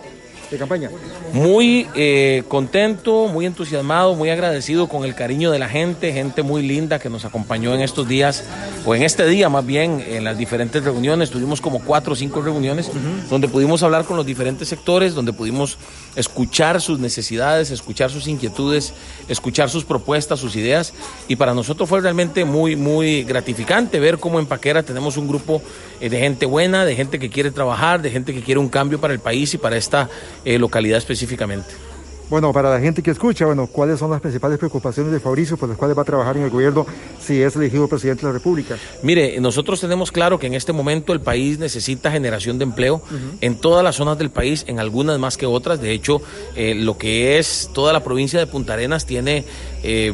de 0.53 0.59
campaña? 0.59 0.89
Muy 1.33 1.87
eh, 1.95 2.43
contento, 2.47 3.27
muy 3.27 3.45
entusiasmado, 3.45 4.15
muy 4.15 4.29
agradecido 4.29 4.87
con 4.87 5.03
el 5.03 5.15
cariño 5.15 5.51
de 5.51 5.59
la 5.59 5.67
gente, 5.67 6.13
gente 6.13 6.43
muy 6.43 6.61
linda 6.61 6.99
que 6.99 7.09
nos 7.09 7.25
acompañó 7.25 7.73
en 7.73 7.81
estos 7.81 8.07
días, 8.07 8.45
o 8.85 8.95
en 8.95 9.03
este 9.03 9.25
día 9.27 9.49
más 9.49 9.65
bien, 9.65 10.03
en 10.07 10.23
las 10.23 10.37
diferentes 10.37 10.83
reuniones. 10.83 11.29
Tuvimos 11.29 11.59
como 11.59 11.79
cuatro 11.79 12.13
o 12.13 12.15
cinco 12.15 12.41
reuniones 12.41 12.89
donde 13.29 13.47
pudimos 13.47 13.83
hablar 13.83 14.05
con 14.05 14.17
los 14.17 14.25
diferentes 14.25 14.67
sectores, 14.67 15.13
donde 15.13 15.33
pudimos 15.33 15.77
escuchar 16.15 16.81
sus 16.81 16.99
necesidades, 16.99 17.71
escuchar 17.71 18.11
sus 18.11 18.27
inquietudes, 18.27 18.93
escuchar 19.27 19.69
sus 19.69 19.83
propuestas, 19.83 20.39
sus 20.39 20.55
ideas. 20.55 20.93
Y 21.27 21.35
para 21.35 21.53
nosotros 21.53 21.89
fue 21.89 22.01
realmente 22.01 22.45
muy, 22.45 22.75
muy 22.75 23.23
gratificante 23.23 23.99
ver 23.99 24.19
cómo 24.19 24.39
en 24.39 24.45
Paquera 24.45 24.83
tenemos 24.83 25.17
un 25.17 25.27
grupo 25.27 25.61
eh, 25.99 26.09
de 26.09 26.19
gente 26.19 26.45
buena, 26.45 26.85
de 26.85 26.95
gente 26.95 27.19
que 27.19 27.29
quiere 27.29 27.51
trabajar, 27.51 28.01
de 28.01 28.11
gente 28.11 28.33
que 28.33 28.41
quiere 28.41 28.59
un 28.59 28.69
cambio 28.69 28.99
para 28.99 29.13
el 29.13 29.19
país 29.19 29.53
y 29.53 29.57
para 29.57 29.77
esta 29.77 30.09
eh, 30.45 30.59
localidad 30.59 30.97
específicamente. 30.97 31.73
Bueno, 32.29 32.51
para 32.51 32.71
la 32.71 32.79
gente 32.79 33.03
que 33.03 33.11
escucha, 33.11 33.45
bueno, 33.45 33.67
¿cuáles 33.67 33.99
son 33.99 34.09
las 34.09 34.21
principales 34.21 34.57
preocupaciones 34.57 35.11
de 35.11 35.19
Fabricio 35.19 35.57
por 35.57 35.69
las 35.69 35.77
cuales 35.77 35.95
va 35.95 36.01
a 36.01 36.05
trabajar 36.05 36.37
en 36.37 36.43
el 36.43 36.49
gobierno 36.49 36.85
si 37.21 37.41
es 37.41 37.55
elegido 37.55 37.87
presidente 37.87 38.21
de 38.21 38.27
la 38.29 38.33
República? 38.33 38.75
Mire, 39.03 39.39
nosotros 39.39 39.79
tenemos 39.79 40.11
claro 40.11 40.39
que 40.39 40.47
en 40.47 40.55
este 40.55 40.73
momento 40.73 41.13
el 41.13 41.21
país 41.21 41.59
necesita 41.59 42.11
generación 42.11 42.57
de 42.57 42.63
empleo 42.63 43.03
en 43.41 43.55
todas 43.55 43.83
las 43.83 43.97
zonas 43.97 44.17
del 44.17 44.31
país, 44.31 44.63
en 44.67 44.79
algunas 44.79 45.19
más 45.19 45.37
que 45.37 45.45
otras. 45.45 45.79
De 45.81 45.91
hecho, 45.91 46.21
eh, 46.55 46.73
lo 46.73 46.97
que 46.97 47.37
es 47.37 47.69
toda 47.73 47.93
la 47.93 48.03
provincia 48.03 48.39
de 48.39 48.47
Punta 48.47 48.73
Arenas 48.73 49.05
tiene... 49.05 49.45
Eh, 49.83 50.13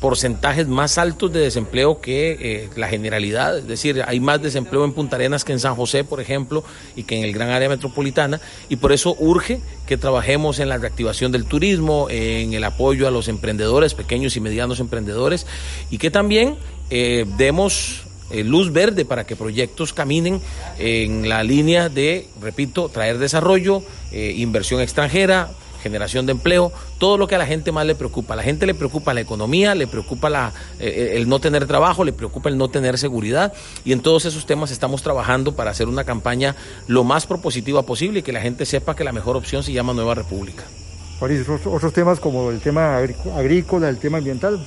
porcentajes 0.00 0.66
más 0.66 0.96
altos 0.96 1.30
de 1.32 1.40
desempleo 1.40 2.00
que 2.00 2.32
eh, 2.40 2.70
la 2.74 2.88
generalidad, 2.88 3.58
es 3.58 3.68
decir, 3.68 4.02
hay 4.06 4.18
más 4.18 4.40
desempleo 4.40 4.84
en 4.84 4.94
Punta 4.94 5.16
Arenas 5.16 5.44
que 5.44 5.52
en 5.52 5.60
San 5.60 5.76
José, 5.76 6.04
por 6.04 6.20
ejemplo, 6.20 6.64
y 6.96 7.02
que 7.02 7.18
en 7.18 7.24
el 7.24 7.34
gran 7.34 7.50
área 7.50 7.68
metropolitana, 7.68 8.40
y 8.70 8.76
por 8.76 8.92
eso 8.92 9.14
urge 9.18 9.60
que 9.86 9.98
trabajemos 9.98 10.58
en 10.58 10.70
la 10.70 10.78
reactivación 10.78 11.32
del 11.32 11.44
turismo, 11.44 12.08
en 12.08 12.54
el 12.54 12.64
apoyo 12.64 13.06
a 13.06 13.10
los 13.10 13.28
emprendedores, 13.28 13.92
pequeños 13.92 14.36
y 14.36 14.40
medianos 14.40 14.80
emprendedores, 14.80 15.46
y 15.90 15.98
que 15.98 16.10
también 16.10 16.56
eh, 16.88 17.26
demos 17.36 18.04
eh, 18.30 18.42
luz 18.42 18.72
verde 18.72 19.04
para 19.04 19.26
que 19.26 19.36
proyectos 19.36 19.92
caminen 19.92 20.40
en 20.78 21.28
la 21.28 21.42
línea 21.42 21.90
de, 21.90 22.26
repito, 22.40 22.88
traer 22.88 23.18
desarrollo, 23.18 23.82
inversión 24.12 24.80
extranjera, 24.80 25.50
generación 25.80 26.26
de 26.26 26.32
empleo, 26.32 26.72
todo 26.98 27.18
lo 27.18 27.26
que 27.26 27.34
a 27.34 27.38
la 27.38 27.46
gente 27.46 27.72
más 27.72 27.86
le 27.86 27.94
preocupa. 27.94 28.34
A 28.34 28.36
la 28.36 28.42
gente 28.42 28.66
le 28.66 28.74
preocupa 28.74 29.14
la 29.14 29.20
economía, 29.20 29.74
le 29.74 29.86
preocupa 29.86 30.30
la, 30.30 30.52
eh, 30.78 31.12
el 31.16 31.28
no 31.28 31.40
tener 31.40 31.66
trabajo, 31.66 32.04
le 32.04 32.12
preocupa 32.12 32.48
el 32.48 32.56
no 32.56 32.68
tener 32.68 32.98
seguridad 32.98 33.52
y 33.84 33.92
en 33.92 34.00
todos 34.00 34.24
esos 34.24 34.46
temas 34.46 34.70
estamos 34.70 35.02
trabajando 35.02 35.56
para 35.56 35.70
hacer 35.70 35.88
una 35.88 36.04
campaña 36.04 36.56
lo 36.86 37.04
más 37.04 37.26
propositiva 37.26 37.82
posible 37.82 38.20
y 38.20 38.22
que 38.22 38.32
la 38.32 38.40
gente 38.40 38.66
sepa 38.66 38.94
que 38.94 39.04
la 39.04 39.12
mejor 39.12 39.36
opción 39.36 39.62
se 39.62 39.72
llama 39.72 39.92
Nueva 39.92 40.14
República. 40.14 40.64
Otros 41.20 41.92
temas 41.92 42.18
como 42.18 42.50
el 42.50 42.60
tema 42.60 42.96
agrícola, 42.96 43.90
el 43.90 43.98
tema 43.98 44.18
ambiental. 44.18 44.58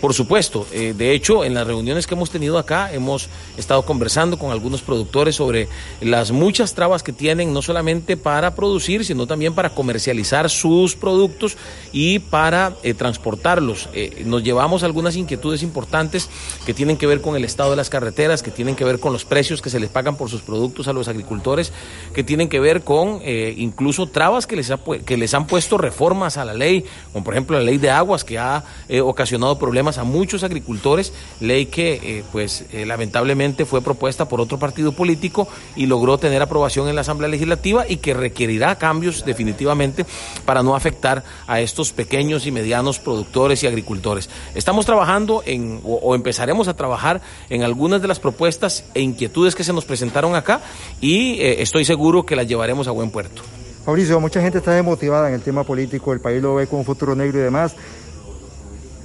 Por 0.00 0.14
supuesto, 0.14 0.66
eh, 0.72 0.94
de 0.96 1.12
hecho, 1.12 1.44
en 1.44 1.52
las 1.52 1.66
reuniones 1.66 2.06
que 2.06 2.14
hemos 2.14 2.30
tenido 2.30 2.56
acá 2.56 2.90
hemos 2.90 3.28
estado 3.58 3.84
conversando 3.84 4.38
con 4.38 4.50
algunos 4.50 4.80
productores 4.80 5.36
sobre 5.36 5.68
las 6.00 6.32
muchas 6.32 6.74
trabas 6.74 7.02
que 7.02 7.12
tienen, 7.12 7.52
no 7.52 7.60
solamente 7.60 8.16
para 8.16 8.54
producir, 8.54 9.04
sino 9.04 9.26
también 9.26 9.54
para 9.54 9.74
comercializar 9.74 10.48
sus 10.48 10.96
productos 10.96 11.58
y 11.92 12.18
para 12.18 12.76
eh, 12.82 12.94
transportarlos. 12.94 13.90
Eh, 13.92 14.22
nos 14.24 14.42
llevamos 14.42 14.84
algunas 14.84 15.16
inquietudes 15.16 15.62
importantes 15.62 16.30
que 16.64 16.72
tienen 16.72 16.96
que 16.96 17.06
ver 17.06 17.20
con 17.20 17.36
el 17.36 17.44
estado 17.44 17.70
de 17.70 17.76
las 17.76 17.90
carreteras, 17.90 18.42
que 18.42 18.50
tienen 18.50 18.76
que 18.76 18.86
ver 18.86 19.00
con 19.00 19.12
los 19.12 19.26
precios 19.26 19.60
que 19.60 19.68
se 19.68 19.80
les 19.80 19.90
pagan 19.90 20.16
por 20.16 20.30
sus 20.30 20.40
productos 20.40 20.88
a 20.88 20.94
los 20.94 21.08
agricultores, 21.08 21.74
que 22.14 22.24
tienen 22.24 22.48
que 22.48 22.58
ver 22.58 22.84
con 22.84 23.20
incluso 23.22 24.06
trabas 24.06 24.46
que 24.46 24.56
les, 24.56 24.72
que 25.04 25.16
les 25.16 25.34
han 25.34 25.46
puesto 25.46 25.76
reformas 25.76 26.38
a 26.38 26.44
la 26.46 26.54
ley, 26.54 26.84
como 27.12 27.24
por 27.24 27.34
ejemplo 27.34 27.58
la 27.58 27.64
ley 27.64 27.76
de 27.76 27.90
aguas 27.90 28.24
que 28.24 28.38
ha 28.38 28.64
ocasionado 29.02 29.58
problemas 29.58 29.89
a 29.98 30.04
muchos 30.04 30.44
agricultores, 30.44 31.12
ley 31.40 31.66
que 31.66 31.92
eh, 32.02 32.24
pues 32.32 32.64
eh, 32.72 32.86
lamentablemente 32.86 33.64
fue 33.64 33.82
propuesta 33.82 34.28
por 34.28 34.40
otro 34.40 34.58
partido 34.58 34.92
político 34.92 35.48
y 35.76 35.86
logró 35.86 36.18
tener 36.18 36.42
aprobación 36.42 36.88
en 36.88 36.94
la 36.94 37.00
Asamblea 37.02 37.28
Legislativa 37.28 37.84
y 37.88 37.96
que 37.96 38.14
requerirá 38.14 38.76
cambios 38.76 39.24
definitivamente 39.24 40.06
para 40.44 40.62
no 40.62 40.74
afectar 40.74 41.24
a 41.46 41.60
estos 41.60 41.92
pequeños 41.92 42.46
y 42.46 42.52
medianos 42.52 42.98
productores 42.98 43.62
y 43.62 43.66
agricultores. 43.66 44.28
Estamos 44.54 44.86
trabajando 44.86 45.42
en 45.46 45.80
o, 45.84 46.14
empezaremos 46.14 46.68
a 46.68 46.74
trabajar 46.74 47.20
en 47.48 47.62
algunas 47.62 48.02
de 48.02 48.08
las 48.08 48.20
propuestas 48.20 48.84
e 48.94 49.00
inquietudes 49.00 49.54
que 49.54 49.64
se 49.64 49.72
nos 49.72 49.84
presentaron 49.84 50.34
acá 50.34 50.60
y 51.00 51.40
eh, 51.40 51.62
estoy 51.62 51.84
seguro 51.84 52.24
que 52.24 52.36
las 52.36 52.46
llevaremos 52.46 52.88
a 52.88 52.90
buen 52.90 53.10
puerto. 53.10 53.42
Fabricio, 53.84 54.20
mucha 54.20 54.42
gente 54.42 54.58
está 54.58 54.72
desmotivada 54.72 55.28
en 55.28 55.34
el 55.34 55.40
tema 55.40 55.64
político, 55.64 56.12
el 56.12 56.20
país 56.20 56.42
lo 56.42 56.54
ve 56.54 56.66
con 56.66 56.80
un 56.80 56.84
futuro 56.84 57.14
negro 57.14 57.38
y 57.38 57.42
demás. 57.42 57.74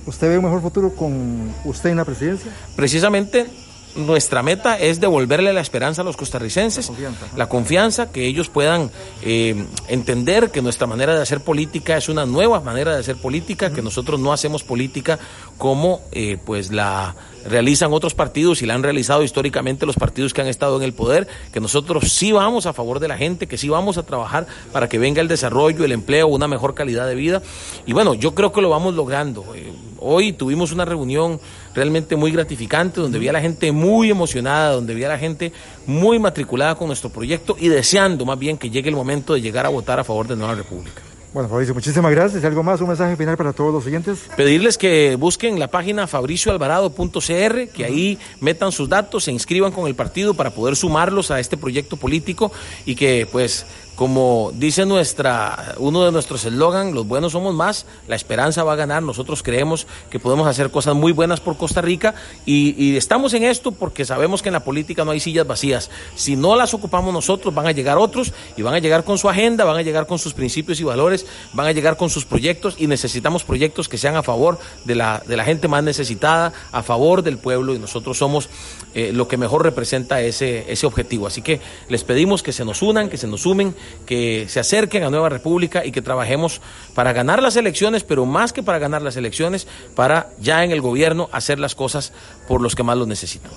¿Usted 0.05 0.29
ve 0.29 0.37
un 0.37 0.45
mejor 0.45 0.61
futuro 0.61 0.93
con 0.93 1.53
usted 1.63 1.89
en 1.89 1.97
la 1.97 2.05
presidencia? 2.05 2.51
Precisamente 2.75 3.47
nuestra 3.95 4.43
meta 4.43 4.77
es 4.77 4.99
devolverle 4.99 5.53
la 5.53 5.61
esperanza 5.61 6.01
a 6.01 6.05
los 6.05 6.17
costarricenses, 6.17 6.91
la 7.35 7.47
confianza, 7.47 8.11
que 8.11 8.27
ellos 8.27 8.49
puedan 8.49 8.91
eh, 9.21 9.65
entender 9.87 10.51
que 10.51 10.61
nuestra 10.61 10.85
manera 10.85 11.15
de 11.15 11.21
hacer 11.21 11.39
política 11.39 11.97
es 11.97 12.09
una 12.09 12.25
nueva 12.25 12.59
manera 12.59 12.93
de 12.93 12.99
hacer 12.99 13.15
política, 13.15 13.71
que 13.71 13.81
nosotros 13.81 14.19
no 14.19 14.33
hacemos 14.33 14.63
política 14.63 15.17
como 15.57 16.01
eh, 16.11 16.37
pues 16.43 16.71
la 16.71 17.15
realizan 17.45 17.93
otros 17.93 18.15
partidos 18.15 18.61
y 18.61 18.65
la 18.65 18.73
han 18.73 18.83
realizado 18.83 19.23
históricamente 19.23 19.85
los 19.85 19.95
partidos 19.95 20.33
que 20.33 20.41
han 20.41 20.47
estado 20.47 20.77
en 20.77 20.83
el 20.83 20.93
poder, 20.93 21.27
que 21.53 21.59
nosotros 21.59 22.11
sí 22.11 22.31
vamos 22.31 22.65
a 22.65 22.73
favor 22.73 22.99
de 22.99 23.07
la 23.07 23.17
gente, 23.17 23.47
que 23.47 23.57
sí 23.57 23.69
vamos 23.69 23.97
a 23.97 24.03
trabajar 24.03 24.47
para 24.73 24.89
que 24.89 24.97
venga 24.97 25.21
el 25.21 25.27
desarrollo, 25.27 25.85
el 25.85 25.91
empleo, 25.91 26.27
una 26.27 26.47
mejor 26.47 26.73
calidad 26.73 27.07
de 27.07 27.15
vida. 27.15 27.41
Y 27.85 27.93
bueno, 27.93 28.13
yo 28.13 28.35
creo 28.35 28.51
que 28.51 28.61
lo 28.61 28.69
vamos 28.69 28.95
logrando. 28.95 29.45
Eh, 29.55 29.71
hoy 29.99 30.33
tuvimos 30.33 30.71
una 30.71 30.85
reunión 30.85 31.39
realmente 31.73 32.15
muy 32.15 32.31
gratificante, 32.31 33.01
donde 33.01 33.19
vi 33.19 33.27
a 33.27 33.33
la 33.33 33.41
gente 33.41 33.71
muy 33.71 34.09
emocionada, 34.09 34.71
donde 34.71 34.93
vi 34.93 35.03
a 35.03 35.09
la 35.09 35.17
gente 35.17 35.51
muy 35.85 36.19
matriculada 36.19 36.75
con 36.75 36.87
nuestro 36.87 37.09
proyecto 37.09 37.55
y 37.59 37.67
deseando 37.67 38.25
más 38.25 38.39
bien 38.39 38.57
que 38.57 38.69
llegue 38.69 38.89
el 38.89 38.95
momento 38.95 39.33
de 39.33 39.41
llegar 39.41 39.65
a 39.65 39.69
votar 39.69 39.99
a 39.99 40.03
favor 40.03 40.27
de 40.27 40.35
Nueva 40.35 40.55
República. 40.55 41.01
Bueno, 41.35 41.49
Fabricio, 41.49 41.73
muchísimas 41.73 42.11
gracias. 42.11 42.45
¿Algo 42.45 42.63
más? 42.63 42.79
¿Un 42.79 42.87
mensaje 42.87 43.17
final 43.17 43.35
para 43.35 43.51
todos 43.51 43.73
los 43.73 43.85
oyentes? 43.85 44.19
Pedirles 44.37 44.77
que 44.77 45.17
busquen 45.17 45.59
la 45.59 45.67
página 45.67 46.07
fabricioalvarado.cr, 46.07 47.73
que 47.73 47.83
ahí 47.83 48.17
metan 48.39 48.71
sus 48.71 48.87
datos, 48.87 49.25
se 49.25 49.33
inscriban 49.33 49.73
con 49.73 49.85
el 49.87 49.95
partido 49.95 50.33
para 50.33 50.51
poder 50.51 50.77
sumarlos 50.77 51.31
a 51.31 51.41
este 51.41 51.57
proyecto 51.57 51.97
político 51.97 52.53
y 52.85 52.95
que 52.95 53.27
pues 53.29 53.65
como 53.95 54.51
dice 54.53 54.85
nuestra, 54.85 55.75
uno 55.77 56.03
de 56.03 56.11
nuestros 56.11 56.43
eslogan, 56.43 56.93
los 56.93 57.07
buenos 57.07 57.31
somos 57.31 57.55
más, 57.55 57.85
la 58.07 58.15
esperanza 58.15 58.63
va 58.63 58.73
a 58.73 58.75
ganar, 58.75 59.01
nosotros 59.01 59.41
creemos 59.41 59.87
que 60.09 60.19
podemos 60.19 60.47
hacer 60.47 60.69
cosas 60.69 60.95
muy 60.95 61.13
buenas 61.13 61.39
por 61.39 61.55
Costa 61.55 61.81
Rica 61.81 62.13
y, 62.45 62.95
estamos 62.95 63.33
en 63.33 63.43
esto 63.43 63.71
porque 63.71 64.05
sabemos 64.05 64.41
que 64.41 64.49
en 64.49 64.53
la 64.53 64.63
política 64.63 65.05
no 65.05 65.11
hay 65.11 65.19
sillas 65.19 65.45
vacías. 65.45 65.89
Si 66.15 66.35
no 66.35 66.55
las 66.55 66.73
ocupamos 66.73 67.13
nosotros, 67.13 67.53
van 67.53 67.67
a 67.67 67.71
llegar 67.71 67.97
otros 67.97 68.33
y 68.57 68.61
van 68.61 68.73
a 68.73 68.79
llegar 68.79 69.03
con 69.03 69.17
su 69.17 69.29
agenda, 69.29 69.63
van 69.63 69.77
a 69.77 69.81
llegar 69.81 70.07
con 70.07 70.19
sus 70.19 70.33
principios 70.33 70.79
y 70.79 70.83
valores, 70.83 71.25
van 71.53 71.67
a 71.67 71.71
llegar 71.71 71.97
con 71.97 72.09
sus 72.09 72.25
proyectos 72.25 72.75
y 72.77 72.87
necesitamos 72.87 73.43
proyectos 73.43 73.89
que 73.89 73.97
sean 73.97 74.15
a 74.15 74.23
favor 74.23 74.59
de 74.85 74.95
la, 74.95 75.21
de 75.25 75.37
la 75.37 75.45
gente 75.45 75.67
más 75.67 75.83
necesitada, 75.83 76.53
a 76.71 76.83
favor 76.83 77.21
del 77.21 77.37
pueblo 77.37 77.73
y 77.73 77.79
nosotros 77.79 78.17
somos 78.17 78.49
eh, 78.93 79.11
lo 79.13 79.27
que 79.27 79.37
mejor 79.37 79.63
representa 79.63 80.21
ese, 80.21 80.71
ese 80.71 80.85
objetivo. 80.85 81.27
Así 81.27 81.41
que 81.41 81.59
les 81.89 82.03
pedimos 82.03 82.43
que 82.43 82.53
se 82.53 82.65
nos 82.65 82.81
unan, 82.81 83.09
que 83.09 83.17
se 83.17 83.27
nos 83.27 83.41
sumen 83.41 83.75
que 84.05 84.47
se 84.49 84.59
acerquen 84.59 85.03
a 85.03 85.09
Nueva 85.09 85.29
República 85.29 85.85
y 85.85 85.91
que 85.91 86.01
trabajemos 86.01 86.61
para 86.93 87.13
ganar 87.13 87.41
las 87.41 87.55
elecciones, 87.55 88.03
pero 88.03 88.25
más 88.25 88.53
que 88.53 88.63
para 88.63 88.79
ganar 88.79 89.01
las 89.01 89.17
elecciones, 89.17 89.67
para 89.95 90.29
ya 90.39 90.63
en 90.63 90.71
el 90.71 90.81
gobierno 90.81 91.29
hacer 91.31 91.59
las 91.59 91.75
cosas 91.75 92.13
por 92.47 92.61
los 92.61 92.75
que 92.75 92.83
más 92.83 92.97
lo 92.97 93.05
necesitan. 93.05 93.51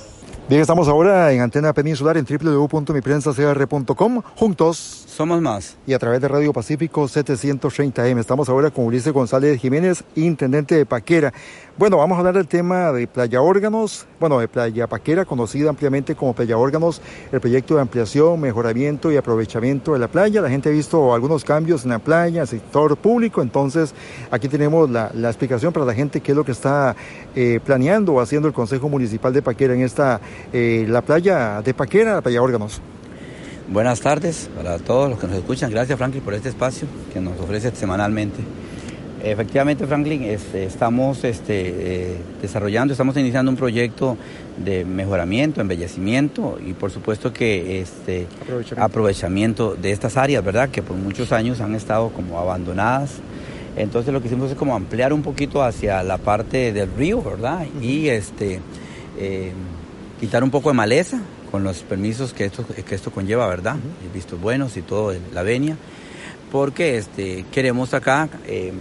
Bien, 0.48 0.62
estamos 0.62 0.88
ahora 0.88 1.32
en 1.32 1.42
Antena 1.42 1.74
Peninsular 1.74 2.16
en 2.16 2.24
www.miprensacr.com. 2.24 4.22
Juntos 4.34 5.04
somos 5.18 5.42
más. 5.42 5.76
Y 5.84 5.94
a 5.94 5.98
través 5.98 6.20
de 6.20 6.28
Radio 6.28 6.52
Pacífico 6.52 7.02
730M. 7.02 8.20
Estamos 8.20 8.48
ahora 8.48 8.70
con 8.70 8.84
Ulises 8.84 9.12
González 9.12 9.60
Jiménez, 9.60 10.04
intendente 10.14 10.76
de 10.76 10.86
Paquera. 10.86 11.34
Bueno, 11.76 11.96
vamos 11.96 12.14
a 12.14 12.18
hablar 12.20 12.34
del 12.34 12.46
tema 12.46 12.92
de 12.92 13.08
Playa 13.08 13.42
Órganos, 13.42 14.06
bueno, 14.20 14.38
de 14.38 14.46
Playa 14.46 14.86
Paquera, 14.86 15.24
conocida 15.24 15.70
ampliamente 15.70 16.14
como 16.14 16.34
Playa 16.34 16.56
Órganos, 16.56 17.02
el 17.32 17.40
proyecto 17.40 17.74
de 17.74 17.80
ampliación, 17.80 18.40
mejoramiento 18.40 19.10
y 19.10 19.16
aprovechamiento 19.16 19.94
de 19.94 19.98
la 19.98 20.06
playa. 20.06 20.40
La 20.40 20.50
gente 20.50 20.68
ha 20.68 20.72
visto 20.72 21.12
algunos 21.12 21.44
cambios 21.44 21.82
en 21.82 21.90
la 21.90 21.98
playa, 21.98 22.42
el 22.42 22.48
sector 22.48 22.96
público, 22.96 23.42
entonces 23.42 23.94
aquí 24.30 24.46
tenemos 24.46 24.88
la, 24.88 25.10
explicación 25.16 25.72
para 25.72 25.84
la 25.84 25.94
gente 25.94 26.20
qué 26.20 26.30
es 26.30 26.36
lo 26.36 26.44
que 26.44 26.52
está 26.52 26.94
eh, 27.34 27.58
planeando 27.64 28.14
o 28.14 28.20
haciendo 28.20 28.46
el 28.46 28.54
Consejo 28.54 28.88
Municipal 28.88 29.32
de 29.32 29.42
Paquera 29.42 29.74
en 29.74 29.82
esta, 29.82 30.20
eh, 30.52 30.86
la 30.88 31.02
playa 31.02 31.60
de 31.60 31.74
Paquera, 31.74 32.14
la 32.14 32.22
Playa 32.22 32.40
Órganos. 32.40 32.80
Buenas 33.70 34.00
tardes 34.00 34.48
para 34.56 34.78
todos 34.78 35.10
los 35.10 35.18
que 35.18 35.26
nos 35.26 35.36
escuchan. 35.36 35.70
Gracias, 35.70 35.98
Franklin, 35.98 36.22
por 36.22 36.32
este 36.32 36.48
espacio 36.48 36.88
que 37.12 37.20
nos 37.20 37.38
ofrece 37.38 37.70
semanalmente. 37.74 38.38
Efectivamente, 39.22 39.86
Franklin, 39.86 40.22
este, 40.22 40.64
estamos 40.64 41.22
este, 41.22 42.12
eh, 42.12 42.16
desarrollando, 42.40 42.92
estamos 42.92 43.14
iniciando 43.18 43.50
un 43.50 43.58
proyecto 43.58 44.16
de 44.56 44.86
mejoramiento, 44.86 45.60
embellecimiento 45.60 46.58
y 46.66 46.72
por 46.72 46.90
supuesto 46.90 47.30
que 47.30 47.82
este 47.82 48.26
aprovechamiento. 48.78 49.74
de 49.74 49.92
estas 49.92 50.16
áreas, 50.16 50.42
¿verdad? 50.42 50.70
Que 50.70 50.82
por 50.82 50.96
muchos 50.96 51.30
años 51.32 51.60
han 51.60 51.74
estado 51.74 52.08
como 52.08 52.38
abandonadas. 52.38 53.16
Entonces 53.76 54.14
lo 54.14 54.22
que 54.22 54.28
hicimos 54.28 54.50
es 54.50 54.56
como 54.56 54.74
ampliar 54.74 55.12
un 55.12 55.20
poquito 55.20 55.62
hacia 55.62 56.02
la 56.02 56.16
parte 56.16 56.72
del 56.72 56.88
río, 56.96 57.22
¿verdad? 57.22 57.66
Y 57.82 58.08
este 58.08 58.60
eh, 59.18 59.52
quitar 60.18 60.42
un 60.42 60.50
poco 60.50 60.70
de 60.70 60.74
maleza 60.74 61.20
con 61.50 61.64
los 61.64 61.78
permisos 61.78 62.32
que 62.32 62.44
esto, 62.44 62.64
que 62.66 62.94
esto 62.94 63.10
conlleva, 63.10 63.46
¿verdad? 63.46 63.76
Vistos 64.14 64.40
buenos 64.40 64.76
y 64.76 64.82
todo, 64.82 65.14
la 65.32 65.42
venia 65.42 65.76
porque 66.50 66.98
este, 66.98 67.44
queremos 67.52 67.94
acá 67.94 68.28
eh, 68.46 68.72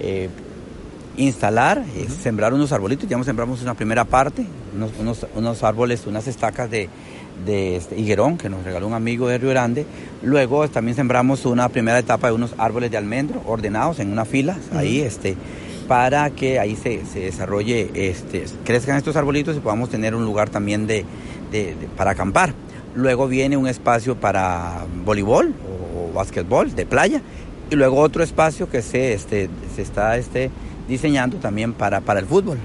eh, 0.00 0.28
instalar, 1.16 1.84
sembrar 2.20 2.54
unos 2.54 2.72
arbolitos. 2.72 3.08
Ya 3.08 3.22
sembramos 3.22 3.62
una 3.62 3.74
primera 3.74 4.04
parte, 4.04 4.46
unos, 4.74 5.24
unos, 5.34 5.62
árboles, 5.62 6.06
unas 6.06 6.26
estacas 6.26 6.70
de, 6.70 6.88
de 7.46 7.76
este, 7.76 7.98
higuerón 7.98 8.36
que 8.36 8.48
nos 8.48 8.64
regaló 8.64 8.86
un 8.86 8.94
amigo 8.94 9.28
de 9.28 9.38
Río 9.38 9.50
Grande. 9.50 9.86
Luego 10.22 10.68
también 10.68 10.96
sembramos 10.96 11.46
una 11.46 11.68
primera 11.68 11.98
etapa 11.98 12.28
de 12.28 12.34
unos 12.34 12.54
árboles 12.58 12.90
de 12.90 12.96
almendro 12.96 13.42
ordenados 13.46 14.00
en 14.00 14.10
una 14.10 14.24
fila, 14.24 14.58
ahí 14.72 15.00
este, 15.00 15.36
para 15.88 16.30
que 16.30 16.58
ahí 16.58 16.76
se, 16.76 17.04
se, 17.06 17.20
desarrolle, 17.20 17.90
este, 17.94 18.44
crezcan 18.64 18.96
estos 18.96 19.16
arbolitos 19.16 19.56
y 19.56 19.60
podamos 19.60 19.90
tener 19.90 20.14
un 20.14 20.24
lugar 20.24 20.50
también 20.50 20.86
de, 20.86 21.04
de, 21.50 21.76
para 21.96 22.12
acampar. 22.12 22.54
Luego 22.94 23.26
viene 23.26 23.56
un 23.56 23.66
espacio 23.66 24.16
para 24.16 24.86
voleibol 25.04 25.52
o, 25.68 26.10
o 26.10 26.12
básquetbol 26.12 26.74
de 26.74 26.86
playa 26.86 27.20
y 27.70 27.76
luego 27.76 27.98
otro 27.98 28.22
espacio 28.22 28.68
que 28.68 28.82
se, 28.82 29.14
este, 29.14 29.48
se 29.74 29.82
está 29.82 30.16
este, 30.16 30.50
diseñando 30.88 31.38
también 31.38 31.72
para, 31.72 32.00
para 32.00 32.20
el 32.20 32.26
fútbol, 32.26 32.58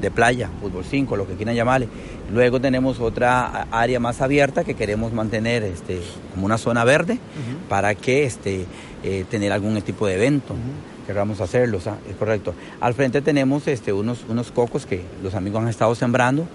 de 0.00 0.10
playa, 0.10 0.50
fútbol 0.60 0.84
5, 0.84 1.16
lo 1.16 1.26
que 1.26 1.34
quieran 1.34 1.54
llamarle. 1.54 1.88
Luego 2.32 2.60
tenemos 2.60 3.00
otra 3.00 3.68
área 3.70 4.00
más 4.00 4.20
abierta 4.20 4.64
que 4.64 4.74
queremos 4.74 5.12
mantener 5.12 5.62
este, 5.62 6.00
como 6.32 6.46
una 6.46 6.58
zona 6.58 6.84
verde 6.84 7.18
para 7.68 7.94
que 7.94 8.24
este, 8.24 8.66
eh, 9.04 9.24
tener 9.30 9.52
algún 9.52 9.80
tipo 9.82 10.06
de 10.06 10.14
evento. 10.14 10.54
Queramos 11.06 11.40
hacerlo, 11.40 11.78
es 11.78 12.16
correcto. 12.16 12.52
Al 12.80 12.94
frente 12.94 13.22
tenemos 13.22 13.68
este, 13.68 13.92
unos, 13.92 14.24
unos 14.28 14.50
cocos 14.50 14.86
que 14.86 15.02
los 15.22 15.34
amigos 15.34 15.62
han 15.62 15.68
estado 15.68 15.94
sembrando, 15.94 16.46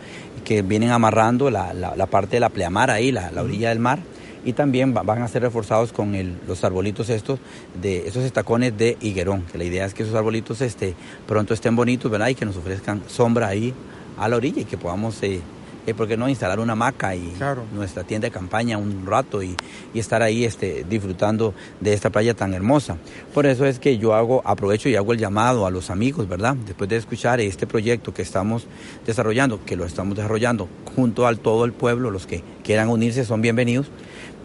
que 0.43 0.61
vienen 0.61 0.91
amarrando 0.91 1.49
la, 1.49 1.73
la, 1.73 2.05
parte 2.07 2.35
de 2.35 2.41
la 2.41 2.49
pleamar 2.49 2.91
ahí, 2.91 3.11
la, 3.11 3.31
la 3.31 3.43
orilla 3.43 3.69
del 3.69 3.79
mar 3.79 3.99
y 4.43 4.53
también 4.53 4.93
van 4.93 5.21
a 5.21 5.27
ser 5.27 5.43
reforzados 5.43 5.93
con 5.93 6.15
los 6.47 6.63
arbolitos 6.63 7.09
estos, 7.09 7.39
de 7.81 8.07
esos 8.07 8.23
estacones 8.23 8.77
de 8.77 8.97
higuerón, 8.99 9.43
que 9.43 9.57
la 9.57 9.63
idea 9.63 9.85
es 9.85 9.93
que 9.93 10.03
esos 10.03 10.15
arbolitos 10.15 10.61
este, 10.61 10.95
pronto 11.27 11.53
estén 11.53 11.75
bonitos, 11.75 12.09
¿verdad? 12.11 12.29
Y 12.29 12.35
que 12.35 12.45
nos 12.45 12.57
ofrezcan 12.57 13.03
sombra 13.07 13.47
ahí 13.47 13.73
a 14.17 14.27
la 14.27 14.35
orilla 14.35 14.61
y 14.61 14.65
que 14.65 14.77
podamos... 14.77 15.21
Eh, 15.23 15.41
eh, 15.87 15.93
¿por 15.93 16.07
qué 16.07 16.17
no 16.17 16.29
instalar 16.29 16.59
una 16.59 16.73
hamaca 16.73 17.15
y 17.15 17.33
nuestra 17.73 18.03
tienda 18.03 18.27
de 18.27 18.31
campaña 18.31 18.77
un 18.77 19.05
rato 19.05 19.41
y, 19.43 19.55
estar 19.93 20.21
ahí 20.21 20.45
este, 20.45 20.85
disfrutando 20.89 21.53
de 21.79 21.93
esta 21.93 22.09
playa 22.09 22.33
tan 22.33 22.53
hermosa? 22.53 22.97
Por 23.33 23.45
eso 23.45 23.65
es 23.65 23.79
que 23.79 23.97
yo 23.97 24.13
hago, 24.13 24.41
aprovecho 24.45 24.89
y 24.89 24.95
hago 24.95 25.13
el 25.13 25.19
llamado 25.19 25.65
a 25.65 25.71
los 25.71 25.89
amigos, 25.89 26.27
¿verdad? 26.27 26.55
Después 26.55 26.89
de 26.89 26.97
escuchar 26.97 27.39
este 27.39 27.67
proyecto 27.67 28.13
que 28.13 28.21
estamos 28.21 28.67
desarrollando, 29.05 29.63
que 29.65 29.75
lo 29.75 29.85
estamos 29.85 30.15
desarrollando 30.15 30.67
junto 30.95 31.27
al 31.27 31.39
todo 31.39 31.65
el 31.65 31.73
pueblo, 31.73 32.11
los 32.11 32.25
que 32.25 32.43
quieran 32.63 32.89
unirse 32.89 33.25
son 33.25 33.41
bienvenidos 33.41 33.87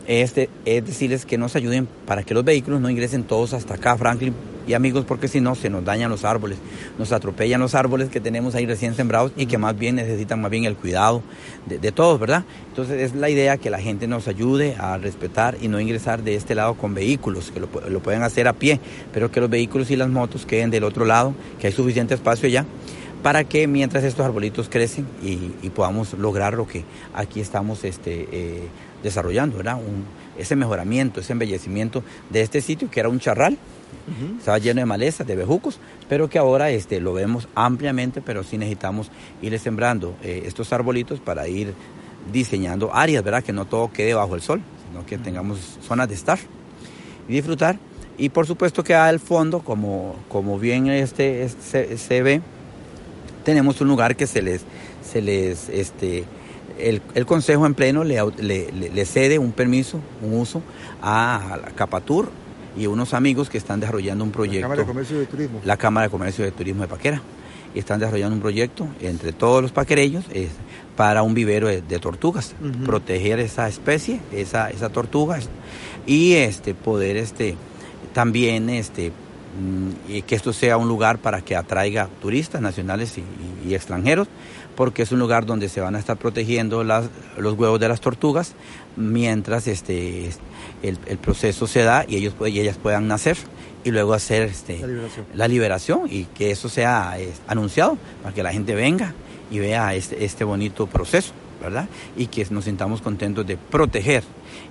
este, 0.07 0.49
es 0.65 0.87
decirles 0.87 1.27
que 1.27 1.37
nos 1.37 1.57
ayuden 1.57 1.89
para 2.07 2.23
que 2.23 2.33
los 2.33 2.45
vehículos 2.45 2.81
no 2.81 2.89
ingresen 2.89 3.25
todos 3.25 3.53
hasta 3.55 3.75
acá, 3.75 3.97
Franklin 3.97 4.35
y 4.67 4.75
amigos, 4.75 5.05
porque 5.07 5.29
si 5.29 5.41
no 5.41 5.55
se 5.55 5.71
nos 5.71 5.85
dañan 5.85 6.11
los 6.11 6.25
árboles, 6.25 6.59
nos 6.99 7.13
atropellan 7.13 7.61
los 7.61 7.75
árboles 7.75 8.09
que 8.09 8.21
tenemos 8.21 8.55
ahí 8.55 8.67
recién 8.67 8.95
sembrados 8.95 9.33
y 9.37 9.47
que 9.47 9.59
más 9.59 9.79
bien 9.79 9.97
necesitan 9.97 10.41
más 10.41 10.51
bien 10.51 10.65
el 10.65 10.77
cuidado 10.77 11.23
de, 11.67 11.93
todos, 11.93 12.19
¿verdad? 12.19 12.45
Entonces 12.69 13.01
es 13.01 13.15
la 13.15 13.31
idea 13.31 13.57
que 13.57 13.71
la 13.71 13.79
gente 13.79 14.07
nos 14.07 14.29
ayude 14.29 14.77
a 14.79 14.99
respetar 14.99 15.57
y 15.61 15.69
no 15.69 15.81
ingresar 15.81 16.23
de 16.23 16.35
este 16.35 16.55
lado 16.55 16.75
con 16.75 16.95
vehículos, 16.95 17.51
que 17.51 17.61
lo, 17.61 17.69
pueden 17.69 18.23
hacer 18.23 18.49
a 18.49 18.53
pie, 18.53 18.81
pero 19.13 19.31
que 19.31 19.41
los 19.41 19.51
vehículos 19.51 19.91
y 19.91 19.97
las 19.97 20.09
motos 20.09 20.47
queden 20.47 20.71
del 20.71 20.85
otro 20.85 21.05
lado, 21.05 21.35
que 21.61 21.69
hay 21.69 21.73
suficiente 21.73 22.15
espacio 22.15 22.49
ya 22.49 22.65
para 23.27 23.43
que 23.43 23.67
mientras 23.67 24.05
estos 24.05 24.25
arbolitos 24.25 24.69
crecen 24.69 25.05
y, 25.21 25.69
podamos 25.71 26.13
lograr 26.13 26.55
lo 26.55 26.65
que 26.69 26.85
aquí 27.13 27.41
estamos 27.41 27.83
este, 27.83 28.29
eh, 28.31 28.69
desarrollando, 29.03 29.57
¿verdad? 29.57 29.79
Un, 29.79 30.05
ese 30.39 30.55
mejoramiento, 30.55 31.19
ese 31.19 31.33
embellecimiento 31.33 32.05
de 32.31 32.43
este 32.43 32.61
sitio 32.61 32.89
que 32.89 33.01
era 33.01 33.09
un 33.09 33.19
charral, 33.19 33.59
estaba 34.39 34.59
lleno 34.59 34.79
de 34.79 34.87
malezas, 34.87 35.27
de 35.27 35.35
bejucos, 35.35 35.81
pero 36.09 36.31
que 36.31 36.39
ahora 36.39 36.71
este, 36.71 37.01
lo 37.01 37.15
vemos 37.15 37.49
ampliamente, 37.57 38.23
pero 38.23 38.45
sí 38.45 38.59
necesitamos 38.59 39.11
ir 39.43 39.59
sembrando 39.59 40.15
eh, 40.23 40.45
estos 40.47 40.73
arbolitos 40.73 41.19
para 41.19 41.49
ir 41.49 41.75
diseñando 42.33 42.95
áreas, 42.95 43.25
¿verdad? 43.25 43.43
Que 43.43 43.53
no 43.53 43.65
todo 43.65 43.91
quede 43.91 44.15
bajo 44.15 44.37
el 44.37 44.41
sol, 44.41 44.63
sino 44.89 45.05
que 45.05 45.19
tengamos 45.19 45.81
zonas 45.85 46.09
de 46.09 46.15
estar 46.15 46.39
y 47.29 47.33
disfrutar. 47.33 47.77
Y 48.19 48.29
por 48.29 48.47
supuesto 48.47 48.85
que 48.85 48.95
al 48.95 49.19
fondo, 49.19 49.61
como, 49.61 50.15
como 50.29 50.61
bien 50.61 50.87
este, 50.87 51.49
se, 51.49 51.99
se, 51.99 52.23
ve, 52.23 52.41
tenemos 53.47 53.81
un 53.81 53.87
lugar 53.87 54.17
que 54.17 54.27
se 54.27 54.43
les, 54.43 54.63
se 55.09 55.23
les 55.23 55.69
este, 55.69 56.25
el, 56.81 57.01
Consejo 57.27 57.65
en 57.65 57.75
pleno 57.75 58.03
le, 58.03 59.07
cede 59.07 59.39
un 59.39 59.53
permiso, 59.53 60.01
un 60.21 60.41
uso 60.41 60.63
a 61.01 61.57
la 61.63 61.71
Capatur 61.71 62.29
y 62.77 62.89
unos 62.89 63.15
amigos 63.15 63.49
que 63.49 63.57
están 63.57 63.79
desarrollando 63.79 64.25
un 64.25 64.33
proyecto. 64.33 64.67
La 64.69 64.75
Cámara 64.75 64.83
de 64.83 64.87
Comercio 64.89 65.19
de 65.21 65.27
Turismo. 65.27 65.61
La 65.65 65.77
Cámara 65.77 66.07
de 66.07 66.11
Comercio 66.11 66.45
de 66.45 66.51
Turismo 66.51 66.83
de 66.83 66.89
Paquera. 66.89 67.23
Y 67.73 67.79
están 67.79 68.01
desarrollando 68.01 68.35
un 68.35 68.43
proyecto 68.43 68.89
entre 69.01 69.33
todos 69.33 69.63
los 69.63 69.71
paquereños 69.71 70.25
para 70.97 71.23
un 71.23 71.35
vivero 71.35 71.69
de, 71.69 71.99
tortugas, 72.01 72.57
proteger 72.85 73.39
esa 73.39 73.69
especie, 73.69 74.21
esa, 74.33 74.71
esa 74.71 74.89
tortuga 74.89 75.39
y 76.05 76.33
este, 76.33 76.75
poder 76.75 77.17
este, 77.17 77.55
también 78.13 78.71
este, 78.71 79.13
y 80.09 80.23
que 80.23 80.35
esto 80.35 80.53
sea 80.53 80.77
un 80.77 80.89
lugar 80.89 81.19
para 81.19 81.41
que 81.41 81.57
atraiga 81.57 82.09
turistas 82.21 82.61
nacionales 82.61 83.15
y 83.65 83.75
extranjeros 83.75 84.29
porque 84.77 85.03
es 85.03 85.11
un 85.11 85.19
lugar 85.19 85.47
donde 85.47 85.69
se 85.69 85.81
van 85.81 85.97
a 85.97 85.99
estar 85.99 86.17
protegiendo 86.19 86.85
las, 86.85 87.09
los 87.39 87.55
huevos 87.55 87.81
de 87.81 87.89
las 87.89 88.01
tortugas 88.01 88.55
mientras 88.95 89.67
este, 89.67 90.31
el, 90.83 91.19
proceso 91.19 91.67
se 91.67 91.83
da 91.83 92.05
y, 92.07 92.17
ellos, 92.17 92.35
y 92.47 92.61
ellas 92.61 92.77
puedan 92.81 93.09
nacer 93.09 93.37
y 93.83 93.91
luego 93.91 94.15
hacer 94.15 94.43
este, 94.43 94.81
la, 95.35 95.49
liberación. 95.49 96.03
y 96.11 96.25
que 96.25 96.51
eso 96.51 96.69
sea 96.69 97.17
anunciado 97.49 97.99
para 98.23 98.35
que 98.35 98.43
la 98.43 98.53
gente 98.53 98.75
venga 98.75 99.15
y 99.51 99.59
vea 99.59 99.95
este, 99.95 100.25
este 100.25 100.45
bonito 100.45 100.87
proceso. 100.87 101.33
¿Verdad? 101.67 101.89
Y 102.17 102.29
que 102.29 102.47
nos 102.51 102.65
sintamos 102.65 103.03
contentos 103.03 103.47
de 103.47 103.57
proteger 103.57 104.23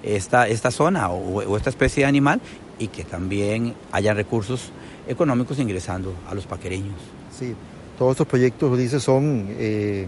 esta, 0.02 0.48
esta 0.48 0.72
zona 0.72 1.10
o, 1.10 1.44
o 1.44 1.58
esta 1.58 1.70
especie 1.70 2.04
de 2.04 2.08
animal 2.08 2.40
y 2.80 2.88
que 2.88 3.04
también 3.04 3.74
haya 3.92 4.14
recursos 4.14 4.72
económicos 5.08 5.60
ingresando 5.60 6.14
a 6.30 6.34
los 6.34 6.46
paquereños. 6.46 6.96
Sí, 7.38 7.54
todos 7.98 8.12
estos 8.12 8.28
proyectos, 8.28 8.78
dice, 8.78 9.00
son 9.00 9.48
eh, 9.50 10.08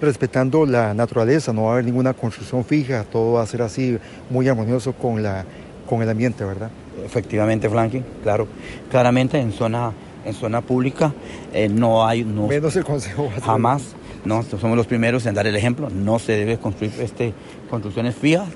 respetando 0.00 0.66
la 0.66 0.94
naturaleza, 0.94 1.52
no 1.52 1.64
va 1.64 1.70
a 1.70 1.72
haber 1.74 1.84
ninguna 1.84 2.12
construcción 2.14 2.64
fija, 2.64 3.04
todo 3.04 3.34
va 3.34 3.42
a 3.42 3.46
ser 3.46 3.62
así 3.62 3.98
muy 4.30 4.48
armonioso 4.48 4.92
con, 4.92 5.22
la, 5.22 5.44
con 5.88 6.02
el 6.02 6.08
ambiente, 6.08 6.44
¿verdad? 6.44 6.70
Efectivamente, 7.04 7.68
Franklin, 7.68 8.04
claro. 8.22 8.48
Claramente 8.90 9.38
en 9.38 9.52
zona, 9.52 9.92
en 10.24 10.34
zona 10.34 10.60
pública 10.60 11.12
eh, 11.52 11.68
no 11.68 12.06
hay... 12.06 12.24
No, 12.24 12.46
Menos 12.46 12.74
el 12.76 12.84
Consejo. 12.84 13.30
Jamás. 13.42 13.94
No, 14.26 14.42
somos 14.42 14.76
los 14.76 14.86
primeros 14.86 15.24
en 15.26 15.34
dar 15.34 15.46
el 15.46 15.56
ejemplo. 15.56 15.88
No 15.90 16.18
se 16.18 16.32
debe 16.32 16.58
construir 16.58 16.92
este, 17.00 17.32
construcciones 17.70 18.14
fijas, 18.14 18.48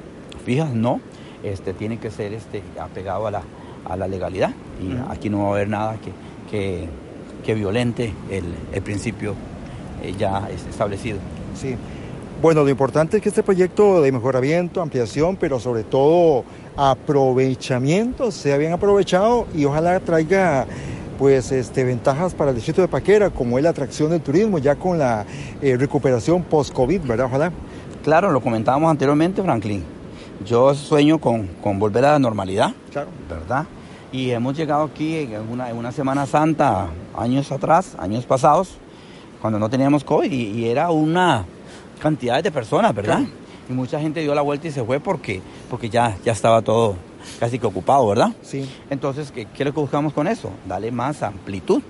fijas 0.44 0.72
no. 0.72 1.00
Este, 1.42 1.72
tiene 1.72 1.98
que 1.98 2.10
ser 2.10 2.34
este, 2.34 2.62
apegado 2.78 3.26
a 3.26 3.30
la, 3.30 3.42
a 3.88 3.96
la 3.96 4.06
legalidad 4.06 4.50
y 4.78 4.94
aquí 5.10 5.30
no 5.30 5.44
va 5.44 5.48
a 5.48 5.50
haber 5.52 5.68
nada 5.68 5.96
que, 5.96 6.10
que 6.50 6.88
que 7.40 7.54
violente 7.54 8.12
el, 8.30 8.82
principio 8.82 9.34
eh, 10.02 10.14
ya 10.18 10.48
establecido. 10.70 11.18
Sí. 11.54 11.76
Bueno, 12.40 12.62
lo 12.62 12.70
importante 12.70 13.18
es 13.18 13.22
que 13.22 13.28
este 13.28 13.42
proyecto 13.42 14.00
de 14.00 14.12
mejoramiento, 14.12 14.80
ampliación, 14.80 15.36
pero 15.36 15.60
sobre 15.60 15.84
todo 15.84 16.44
aprovechamiento 16.76 18.30
sea 18.30 18.56
bien 18.56 18.72
aprovechado 18.72 19.46
y 19.54 19.64
ojalá 19.66 20.00
traiga 20.00 20.66
pues 21.20 21.52
este, 21.52 21.84
ventajas 21.84 22.32
para 22.32 22.48
el 22.48 22.56
distrito 22.56 22.80
de 22.80 22.88
Paquera, 22.88 23.28
como 23.28 23.58
es 23.58 23.64
la 23.64 23.68
atracción 23.68 24.08
del 24.08 24.22
turismo, 24.22 24.56
ya 24.56 24.76
con 24.76 24.98
la 24.98 25.26
eh, 25.60 25.76
recuperación 25.76 26.42
post-COVID, 26.42 27.02
¿verdad? 27.02 27.26
Ojalá. 27.26 27.52
Claro, 28.02 28.32
lo 28.32 28.40
comentábamos 28.40 28.90
anteriormente, 28.90 29.42
Franklin. 29.42 29.84
Yo 30.46 30.74
sueño 30.74 31.18
con, 31.18 31.46
con 31.62 31.78
volver 31.78 32.06
a 32.06 32.12
la 32.12 32.18
normalidad, 32.18 32.72
claro. 32.90 33.10
¿verdad? 33.28 33.66
Y 34.10 34.30
hemos 34.30 34.56
llegado 34.56 34.84
aquí 34.84 35.18
en 35.18 35.46
una, 35.52 35.68
en 35.68 35.76
una 35.76 35.92
Semana 35.92 36.24
Santa, 36.24 36.88
años 37.14 37.52
atrás, 37.52 37.96
años 37.98 38.24
pasados, 38.24 38.78
cuando 39.42 39.58
no 39.58 39.68
teníamos 39.68 40.02
COVID, 40.02 40.32
y, 40.32 40.68
era 40.68 40.90
una 40.90 41.44
cantidad 42.00 42.42
de 42.42 42.50
personas, 42.50 42.94
¿verdad? 42.94 43.20
Y 43.68 43.74
mucha 43.74 44.00
gente 44.00 44.20
dio 44.20 44.34
la 44.34 44.40
vuelta 44.40 44.68
y 44.68 44.70
se 44.70 44.82
fue 44.82 45.00
porque, 45.00 45.42
porque 45.68 45.90
ya, 45.90 46.16
ya 46.24 46.32
estaba 46.32 46.62
todo 46.62 47.09
casi 47.38 47.58
que 47.58 47.66
ocupado, 47.66 48.06
¿verdad? 48.08 48.32
Sí. 48.42 48.68
Entonces, 48.90 49.30
¿qué, 49.32 49.46
es 49.52 49.64
lo 49.64 49.72
que 49.72 49.80
buscamos 49.80 50.12
con 50.12 50.26
eso? 50.26 50.50
Darle 50.66 50.90
más 50.90 51.22
amplitud, 51.22 51.82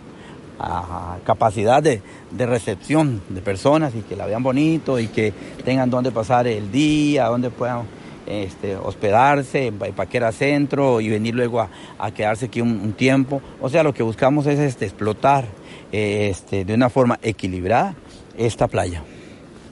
a 0.59 1.17
capacidad 1.25 1.83
de, 1.83 2.03
de, 2.31 2.47
recepción 2.47 3.23
de 3.31 3.41
personas 3.41 3.95
y 3.95 4.03
que 4.03 4.15
la 4.15 4.27
vean 4.27 4.43
bonito 4.43 4.99
y 4.99 5.07
que 5.07 5.33
tengan 5.65 5.89
donde 5.89 6.11
pasar 6.11 6.47
el 6.47 6.71
día, 6.71 7.27
donde 7.27 7.49
puedan 7.49 7.87
este, 8.31 8.77
hospedarse 8.77 9.67
en 9.67 9.79
Paquera 9.79 10.33
Centro 10.33 11.01
y 11.01 11.09
venir 11.09 11.35
luego 11.35 11.61
a, 11.61 12.11
quedarse 12.13 12.47
aquí 12.47 12.61
un, 12.61 12.93
tiempo. 12.93 13.43
O 13.61 13.69
sea, 13.69 13.83
lo 13.83 13.93
que 13.93 14.03
buscamos 14.03 14.47
es 14.47 14.59
este, 14.59 14.85
explotar 14.85 15.47
este, 15.91 16.65
de 16.65 16.75
una 16.75 16.91
forma 16.91 17.19
equilibrada 17.23 17.95
esta 18.37 18.69
playa. 18.69 19.03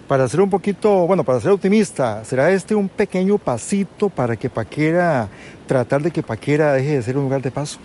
Para 0.09 0.27
ser 0.27 0.41
un 0.41 0.49
poquito, 0.49 1.07
bueno, 1.07 1.23
para 1.23 1.39
ser 1.39 1.51
optimista, 1.51 2.25
¿será 2.25 2.51
este 2.51 2.75
un 2.75 2.89
pequeño 2.89 3.37
pasito 3.37 4.09
para 4.09 4.37
que 4.37 4.49
Paquera, 4.49 5.29
tratar 5.67 6.01
de 6.03 6.11
que 6.11 6.23
Paquera 6.23 6.73
deje 6.73 6.97
de 6.97 7.03
ser 7.03 7.19
un 7.19 7.25
lugar 7.25 7.43
de 7.43 7.51
paso? 7.51 7.79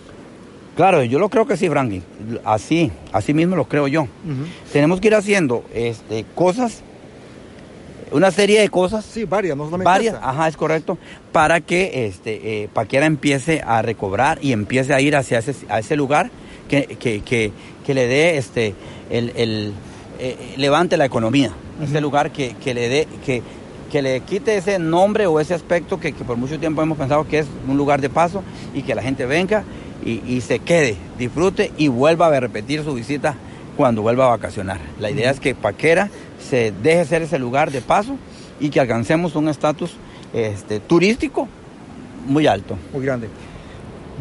Claro, 0.78 1.04
yo 1.04 1.20
lo 1.20 1.28
creo 1.28 1.46
que 1.46 1.58
sí, 1.58 1.68
Franklin. 1.68 2.02
Así, 2.46 2.92
así 3.12 3.34
mismo 3.34 3.58
lo 3.58 3.66
creo 3.66 3.90
yo. 3.90 4.08
Tenemos 4.72 5.02
que 5.02 5.08
ir 5.08 5.16
haciendo 5.16 5.66
este, 5.74 6.26
cosas, 6.34 6.82
una 8.12 8.32
serie 8.32 8.62
de 8.62 8.70
cosas. 8.70 9.04
Sí, 9.04 9.26
varias, 9.26 9.58
no 9.58 9.66
solamente 9.66 9.86
Varias, 9.90 10.16
esta. 10.16 10.30
ajá, 10.30 10.48
es 10.48 10.56
correcto, 10.56 10.98
para 11.34 11.60
que 11.60 12.06
este, 12.08 12.64
eh, 12.64 12.70
Paquera 12.74 13.06
empiece 13.06 13.62
a 13.66 13.82
recobrar 13.82 14.40
y 14.42 14.54
empiece 14.54 14.94
a 14.94 15.02
ir 15.02 15.18
hacia 15.18 15.40
ese, 15.40 15.54
a 15.68 15.80
ese 15.80 15.98
lugar 15.98 16.32
que, 16.70 16.86
que, 16.86 17.22
que, 17.22 17.52
que 17.86 17.94
le 17.94 18.08
dé, 18.08 18.38
este, 18.38 18.74
el, 19.10 19.34
el, 19.36 19.74
eh, 20.24 20.54
levante 20.58 20.96
la 20.96 21.06
economía. 21.06 21.52
Ese 21.84 22.00
lugar 22.00 22.32
que, 22.32 22.56
que 22.56 22.74
le 22.74 22.88
dé, 22.88 23.08
que, 23.26 23.44
que 23.92 24.02
le 24.02 24.22
quite 24.22 24.56
ese 24.56 24.80
nombre 24.80 25.28
o 25.28 25.40
ese 25.40 25.54
aspecto 25.54 26.00
que, 26.00 26.14
que 26.14 26.24
por 26.24 26.38
mucho 26.38 26.58
tiempo 26.58 26.82
hemos 26.82 26.98
pensado 26.98 27.28
que 27.28 27.40
es 27.40 27.48
un 27.68 27.76
lugar 27.76 28.00
de 28.00 28.10
paso 28.10 28.42
y 28.74 28.84
que 28.84 28.96
la 28.96 29.02
gente 29.02 29.26
venga 29.26 29.64
y, 30.06 30.22
y 30.26 30.40
se 30.40 30.60
quede, 30.60 30.96
disfrute 31.18 31.74
y 31.78 31.90
vuelva 31.90 32.28
a 32.28 32.40
repetir 32.40 32.84
su 32.84 32.94
visita 32.94 33.36
cuando 33.76 34.02
vuelva 34.02 34.28
a 34.28 34.30
vacacionar. 34.30 34.80
La 34.98 35.12
idea 35.12 35.30
es 35.30 35.42
que 35.42 35.56
Paquera 35.56 36.10
se 36.40 36.72
deje 36.72 37.04
ser 37.04 37.22
ese 37.24 37.38
lugar 37.38 37.72
de 37.72 37.82
paso 37.82 38.16
y 38.62 38.70
que 38.70 38.80
alcancemos 38.80 39.36
un 39.36 39.50
estatus 39.50 39.92
este, 40.34 40.80
turístico 40.80 41.50
muy 42.28 42.48
alto. 42.48 42.78
Muy 42.94 43.04
grande. 43.04 43.28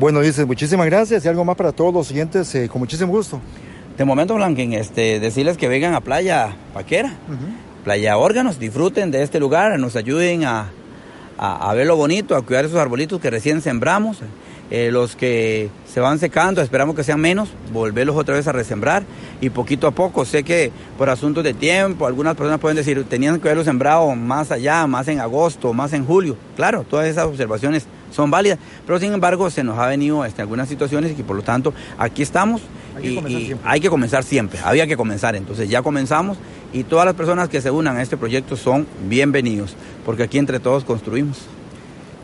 Bueno, 0.00 0.20
dices, 0.20 0.46
muchísimas 0.46 0.86
gracias 0.86 1.24
y 1.24 1.28
algo 1.28 1.44
más 1.44 1.54
para 1.54 1.70
todos 1.70 1.94
los 1.94 2.08
siguientes, 2.08 2.52
eh, 2.54 2.68
con 2.68 2.80
muchísimo 2.80 3.12
gusto. 3.12 3.40
De 3.96 4.04
momento, 4.04 4.34
Blanquen, 4.34 4.72
este, 4.72 5.20
decirles 5.20 5.56
que 5.56 5.68
vengan 5.68 5.94
a 5.94 6.00
Playa 6.00 6.56
Paquera, 6.72 7.12
Playa 7.84 8.16
Órganos, 8.16 8.58
disfruten 8.58 9.10
de 9.10 9.22
este 9.22 9.38
lugar, 9.38 9.78
nos 9.78 9.96
ayuden 9.96 10.44
a, 10.44 10.70
a, 11.36 11.70
a 11.70 11.74
ver 11.74 11.86
lo 11.86 11.96
bonito, 11.96 12.34
a 12.34 12.42
cuidar 12.42 12.64
esos 12.64 12.78
arbolitos 12.78 13.20
que 13.20 13.30
recién 13.30 13.60
sembramos. 13.60 14.18
Eh, 14.74 14.90
los 14.90 15.16
que 15.16 15.68
se 15.86 16.00
van 16.00 16.18
secando, 16.18 16.62
esperamos 16.62 16.96
que 16.96 17.04
sean 17.04 17.20
menos, 17.20 17.50
volverlos 17.74 18.16
otra 18.16 18.36
vez 18.36 18.48
a 18.48 18.52
resembrar 18.52 19.02
y 19.38 19.50
poquito 19.50 19.86
a 19.86 19.90
poco. 19.90 20.24
Sé 20.24 20.44
que 20.44 20.72
por 20.96 21.10
asuntos 21.10 21.44
de 21.44 21.52
tiempo, 21.52 22.06
algunas 22.06 22.34
personas 22.36 22.58
pueden 22.58 22.76
decir, 22.76 23.04
tenían 23.04 23.38
que 23.38 23.48
haberlo 23.48 23.64
sembrado 23.64 24.14
más 24.16 24.50
allá, 24.50 24.86
más 24.86 25.08
en 25.08 25.20
agosto, 25.20 25.74
más 25.74 25.92
en 25.92 26.06
julio. 26.06 26.38
Claro, 26.56 26.86
todas 26.88 27.06
esas 27.06 27.26
observaciones 27.26 27.86
son 28.12 28.30
válidas, 28.30 28.58
pero 28.86 28.98
sin 28.98 29.12
embargo 29.12 29.50
se 29.50 29.64
nos 29.64 29.78
ha 29.78 29.86
venido 29.86 30.24
este, 30.24 30.42
algunas 30.42 30.68
situaciones 30.68 31.12
y 31.12 31.14
que 31.14 31.24
por 31.24 31.36
lo 31.36 31.42
tanto 31.42 31.74
aquí 31.98 32.22
estamos 32.22 32.62
Hay 32.96 33.02
que 33.02 33.08
y, 33.08 33.14
comenzar 33.16 33.40
y 33.40 33.46
siempre. 33.46 33.70
hay 33.70 33.80
que 33.80 33.90
comenzar 33.90 34.24
siempre, 34.24 34.60
había 34.62 34.86
que 34.86 34.96
comenzar, 34.96 35.34
entonces 35.34 35.68
ya 35.68 35.82
comenzamos 35.82 36.38
y 36.72 36.84
todas 36.84 37.04
las 37.04 37.14
personas 37.14 37.48
que 37.48 37.60
se 37.60 37.70
unan 37.70 37.96
a 37.96 38.02
este 38.02 38.16
proyecto 38.16 38.56
son 38.56 38.86
bienvenidos, 39.08 39.74
porque 40.04 40.22
aquí 40.22 40.38
entre 40.38 40.60
todos 40.60 40.84
construimos. 40.84 41.38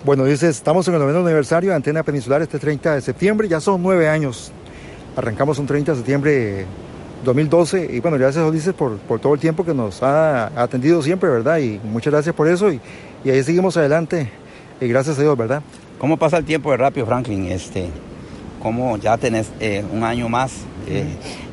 Bueno, 0.05 0.24
dices, 0.24 0.57
estamos 0.57 0.87
en 0.88 0.94
el 0.94 1.01
noveno 1.01 1.20
aniversario 1.20 1.70
de 1.70 1.77
Antena 1.77 2.03
Peninsular 2.03 2.40
este 2.40 2.59
30 2.59 2.94
de 2.94 3.01
septiembre, 3.01 3.48
ya 3.48 3.61
son 3.61 3.83
nueve 3.83 4.09
años. 4.09 4.53
Arrancamos 5.16 5.59
un 5.59 5.66
30 5.66 5.92
de 5.92 5.96
septiembre 5.96 6.66
2012 7.24 7.90
y 7.92 8.01
bueno, 8.01 8.16
gracias 8.16 8.44
Ulises 8.44 8.74
por, 8.74 8.96
por 8.98 9.18
todo 9.18 9.35
el 9.35 9.40
tiempo 9.40 9.64
que 9.64 9.74
nos 9.74 10.03
ha 10.03 10.46
atendido 10.61 11.03
siempre, 11.03 11.29
¿verdad? 11.29 11.59
Y 11.59 11.81
muchas 11.83 12.12
gracias 12.12 12.35
por 12.35 12.46
eso 12.48 12.72
y, 12.72 12.81
y 13.24 13.31
ahí 13.31 13.42
seguimos 13.42 13.77
adelante 13.77 14.31
y 14.81 14.87
gracias 14.87 15.18
a 15.18 15.22
Dios, 15.22 15.37
¿verdad? 15.37 15.62
¿Cómo 15.99 16.17
pasa 16.17 16.37
el 16.39 16.45
tiempo 16.45 16.71
de 16.71 16.77
rápido, 16.77 17.07
Franklin? 17.07 17.47
Este, 17.47 17.89
¿Cómo 18.63 18.97
ya 18.99 19.17
tenés 19.19 19.51
eh, 19.59 19.85
un 19.93 20.05
año 20.05 20.29
más? 20.29 20.53
eh, 20.87 21.05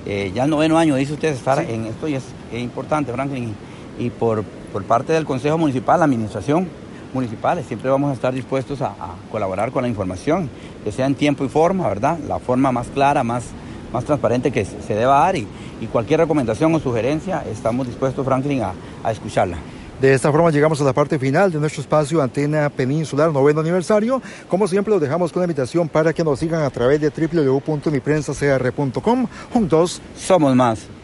eh, 0.06 0.32
ya 0.36 0.44
el 0.44 0.50
noveno 0.52 0.78
año, 0.78 0.96
dice 0.96 1.14
usted, 1.14 1.34
estar 1.34 1.60
en 1.60 1.86
esto 1.86 2.08
y 2.08 2.14
es, 2.14 2.24
es 2.54 2.62
importante, 2.62 3.12
Franklin. 3.12 3.56
Y, 4.00 4.06
y 4.06 4.10
por, 4.12 4.44
por 4.72 4.84
parte 4.84 5.14
del 5.14 5.26
Consejo 5.26 5.58
Municipal, 5.58 6.00
la 6.00 6.06
Administración 6.06 6.68
Municipal, 7.14 7.64
siempre 7.64 7.90
vamos 7.90 8.12
a 8.12 8.14
estar 8.14 8.34
dispuestos 8.34 8.82
a, 8.82 8.90
a 8.90 9.16
colaborar 9.32 9.72
con 9.72 9.82
la 9.82 9.88
información, 9.90 10.50
que 10.84 10.92
sea 10.92 11.08
en 11.08 11.16
tiempo 11.16 11.44
y 11.44 11.50
forma, 11.50 11.88
¿verdad? 11.88 12.20
La 12.28 12.38
forma 12.40 12.72
más 12.72 12.88
clara, 12.90 13.24
más, 13.24 13.46
más 13.92 14.06
transparente 14.06 14.52
que 14.52 14.64
se 14.64 14.80
se 14.84 14.94
deba 14.94 15.20
dar 15.22 15.36
y, 15.36 15.48
y 15.82 15.88
cualquier 15.88 16.20
recomendación 16.20 16.74
o 16.76 16.80
sugerencia, 16.80 17.44
estamos 17.52 17.88
dispuestos, 17.88 18.24
Franklin, 18.24 18.62
a, 18.62 18.74
a 19.04 19.12
escucharla. 19.12 19.58
De 20.02 20.14
esta 20.14 20.32
forma 20.32 20.52
llegamos 20.52 20.82
a 20.82 20.84
la 20.84 20.94
parte 20.94 21.18
final 21.18 21.52
de 21.52 21.60
nuestro 21.60 21.82
espacio 21.82 22.22
Antena 22.22 22.70
Peninsular 22.70 23.32
noveno 23.32 23.62
aniversario. 23.62 24.22
Como 24.50 24.68
siempre 24.68 24.92
los 24.92 25.02
dejamos 25.02 25.32
con 25.32 25.40
la 25.42 25.46
invitación 25.46 25.88
para 25.88 26.12
que 26.14 26.24
nos 26.24 26.40
sigan 26.40 26.64
a 26.64 26.70
través 26.70 27.00
de 27.00 27.10
www.miprensacr.com. 27.10 29.28
Juntos 29.54 30.02
Somos 30.18 30.54
más. 30.56 30.95